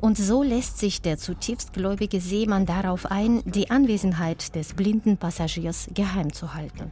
Und 0.00 0.18
so 0.18 0.42
lässt 0.42 0.78
sich 0.78 1.00
der 1.00 1.16
zutiefst 1.16 1.72
gläubige 1.72 2.20
Seemann 2.20 2.66
darauf 2.66 3.06
ein, 3.06 3.40
die 3.44 3.70
Anwesenheit 3.70 4.56
des 4.56 4.74
blinden 4.74 5.16
Passagiers 5.16 5.88
geheim 5.94 6.32
zu 6.32 6.54
halten. 6.54 6.90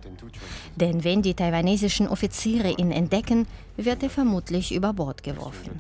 Denn 0.77 1.03
wenn 1.03 1.21
die 1.21 1.35
taiwanesischen 1.35 2.07
Offiziere 2.07 2.71
ihn 2.71 2.93
entdecken, 2.93 3.49
wird 3.77 4.05
er 4.05 4.11
vermutlich 4.11 4.73
über 4.73 4.93
Bord 4.93 5.25
geworfen. 5.25 5.73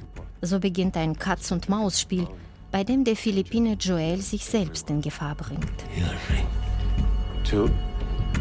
So 0.43 0.59
beginnt 0.59 0.97
ein 0.97 1.19
Katz-und-Maus-Spiel, 1.19 2.27
bei 2.71 2.85
dem 2.85 3.05
der 3.05 3.17
Philippine 3.17 3.75
Joel 3.75 4.21
sich 4.21 4.45
selbst 4.45 4.89
in 4.91 5.03
Gefahr 5.03 5.35
bringt. 5.35 5.85
Two, 7.45 7.69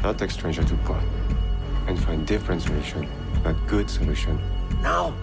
not 0.03 0.31
stranger 0.31 0.65
to 0.65 0.75
port 0.85 1.03
and 1.87 1.99
find 1.99 2.29
different 2.29 2.61
solution, 2.61 3.07
but 3.43 3.55
good 3.67 3.89
solution. 3.89 4.39
Now! 4.81 5.13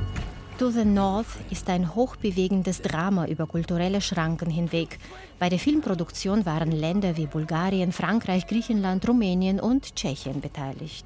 To 0.59 0.71
the 0.71 0.87
North 0.87 1.37
ist 1.51 1.69
ein 1.69 1.95
hochbewegendes 1.95 2.81
Drama 2.81 3.27
über 3.27 3.47
kulturelle 3.47 4.01
Schranken 4.01 4.51
hinweg. 4.51 4.99
Bei 5.39 5.51
der 5.51 5.59
Filmproduktion 5.59 6.47
waren 6.47 6.73
Länder 6.73 7.19
wie 7.19 7.27
Bulgarien, 7.27 7.93
Frankreich, 7.93 8.47
Griechenland, 8.47 9.07
Rumänien 9.07 9.61
und 9.61 9.95
Tschechien 9.95 10.41
beteiligt. 10.41 11.05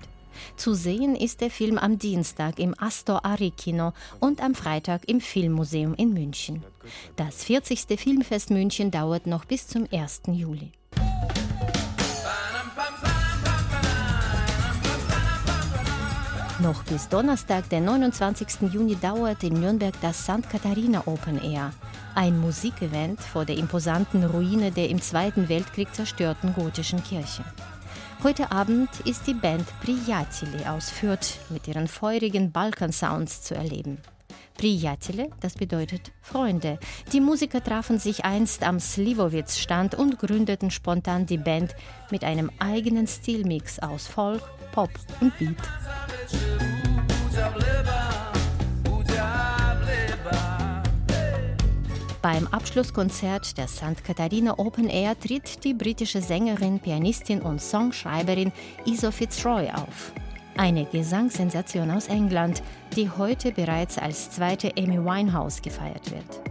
Zu 0.57 0.75
sehen 0.75 1.17
ist 1.17 1.41
der 1.41 1.51
Film 1.51 1.79
am 1.79 1.99
Dienstag 1.99 2.59
im 2.59 2.75
Astor 2.79 3.25
Ari 3.25 3.51
Kino 3.51 3.93
und 4.21 4.43
am 4.43 4.55
Freitag 4.55 5.09
im 5.09 5.21
Filmmuseum 5.21 5.95
in 5.95 6.13
München. 6.13 6.65
Das 7.17 7.45
40. 7.45 7.87
Filmfest 7.99 8.51
München 8.51 8.91
dauert 8.91 9.27
noch 9.27 9.45
bis 9.45 9.67
zum 9.67 9.87
1. 9.91 10.23
Juli. 10.29 10.73
Noch 16.63 16.85
bis 16.85 17.09
Donnerstag, 17.09 17.71
den 17.71 17.87
29. 17.87 18.71
Juni, 18.71 18.95
dauert 18.95 19.43
in 19.45 19.55
Nürnberg 19.55 19.95
das 20.03 20.25
St. 20.25 20.47
Katharina 20.51 21.03
Open 21.07 21.43
Air. 21.43 21.73
Ein 22.15 22.39
Musikevent 22.39 23.19
vor 23.21 23.47
der 23.47 23.57
imposanten 23.57 24.25
Ruine 24.25 24.71
der 24.71 24.91
im 24.91 25.01
Zweiten 25.01 25.49
Weltkrieg 25.49 25.95
zerstörten 25.95 26.53
gotischen 26.53 27.03
Kirche. 27.03 27.45
Heute 28.23 28.53
Abend 28.53 28.91
ist 29.07 29.27
die 29.27 29.33
Band 29.33 29.67
Prijatili 29.81 30.67
aus 30.67 30.91
Fürth 30.91 31.39
mit 31.49 31.67
ihren 31.67 31.89
feurigen 31.89 32.53
Balkan-Sounds 32.53 33.43
zu 33.43 33.55
erleben. 33.55 33.97
Prijatele, 34.59 35.31
das 35.41 35.55
bedeutet 35.55 36.13
Freunde. 36.21 36.79
Die 37.15 37.21
Musiker 37.21 37.65
trafen 37.65 37.99
sich 37.99 38.27
einst 38.27 38.63
am 38.63 38.79
Slivovitz-Stand 38.79 39.95
und 39.95 40.19
gründeten 40.19 40.71
spontan 40.71 41.25
die 41.25 41.39
Band 41.39 41.75
mit 42.11 42.23
einem 42.23 42.51
eigenen 42.59 43.07
Stilmix 43.07 43.79
aus 43.79 44.07
Folk, 44.07 44.43
Pop 44.73 44.91
und 45.23 45.39
Beat. 45.39 45.57
Beim 52.23 52.47
Abschlusskonzert 52.49 53.57
der 53.57 53.67
St. 53.67 54.05
Katharina 54.05 54.59
Open 54.59 54.91
Air 54.91 55.19
tritt 55.19 55.65
die 55.65 55.73
britische 55.73 56.21
Sängerin, 56.21 56.79
Pianistin 56.79 57.41
und 57.41 57.63
Songschreiberin 57.63 58.53
Iso 58.85 59.11
Fitzroy 59.11 59.71
auf. 59.71 60.13
Eine 60.55 60.85
Gesangssensation 60.85 61.91
aus 61.91 62.09
England, 62.09 62.63
die 62.95 63.09
heute 63.09 63.53
bereits 63.53 63.97
als 63.97 64.31
zweite 64.31 64.71
Amy 64.77 65.03
Winehouse 65.03 65.63
gefeiert 65.63 66.11
wird. 66.11 66.43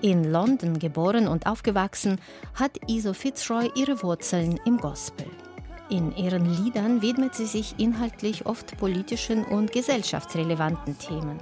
In 0.00 0.30
London 0.30 0.78
geboren 0.78 1.26
und 1.26 1.46
aufgewachsen, 1.46 2.20
hat 2.54 2.78
Iso 2.86 3.12
Fitzroy 3.12 3.70
ihre 3.74 4.00
Wurzeln 4.04 4.60
im 4.64 4.78
Gospel. 4.78 5.26
In 5.90 6.14
ihren 6.16 6.44
Liedern 6.44 7.00
widmet 7.00 7.34
sie 7.34 7.46
sich 7.46 7.74
inhaltlich 7.78 8.44
oft 8.44 8.76
politischen 8.76 9.44
und 9.44 9.72
gesellschaftsrelevanten 9.72 10.98
Themen. 10.98 11.38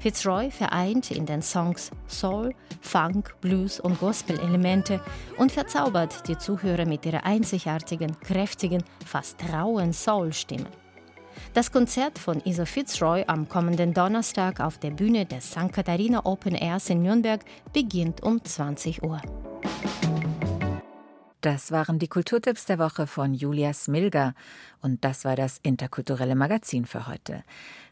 Fitzroy 0.00 0.50
vereint 0.50 1.10
in 1.10 1.24
den 1.24 1.40
Songs 1.40 1.90
Soul, 2.06 2.54
Funk, 2.82 3.34
Blues 3.40 3.80
und 3.80 3.98
Gospel-Elemente 3.98 5.00
und 5.38 5.50
verzaubert 5.50 6.28
die 6.28 6.36
Zuhörer 6.36 6.84
mit 6.84 7.06
ihrer 7.06 7.24
einzigartigen, 7.24 8.20
kräftigen, 8.20 8.84
fast 9.06 9.38
rauen 9.50 9.94
Soul-Stimme. 9.94 10.66
Das 11.54 11.72
Konzert 11.72 12.18
von 12.18 12.42
Iso 12.44 12.66
Fitzroy 12.66 13.24
am 13.26 13.48
kommenden 13.48 13.94
Donnerstag 13.94 14.60
auf 14.60 14.76
der 14.76 14.90
Bühne 14.90 15.24
des 15.24 15.52
St. 15.52 15.72
Katharina 15.72 16.26
Open 16.26 16.54
Airs 16.54 16.90
in 16.90 17.02
Nürnberg 17.02 17.40
beginnt 17.72 18.22
um 18.22 18.44
20 18.44 19.02
Uhr. 19.02 19.22
Das 21.46 21.70
waren 21.70 22.00
die 22.00 22.08
Kulturtipps 22.08 22.64
der 22.64 22.80
Woche 22.80 23.06
von 23.06 23.32
Julia 23.32 23.72
Smilger. 23.72 24.34
Und 24.82 25.04
das 25.04 25.24
war 25.24 25.36
das 25.36 25.60
interkulturelle 25.62 26.34
Magazin 26.34 26.86
für 26.86 27.06
heute. 27.06 27.44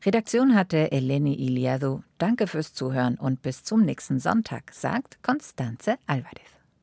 Redaktion 0.05 0.57
hatte 0.57 0.91
Eleni 0.91 1.35
Iliadou. 1.35 2.03
Danke 2.19 2.49
fürs 2.49 2.75
Zuhören 2.75 3.15
und 3.15 3.43
bis 3.43 3.63
zum 3.63 3.83
nächsten 3.83 4.19
Sonntag, 4.19 4.75
sagt 4.75 5.23
Constanze 5.23 5.99
Alvarez. 6.09 6.54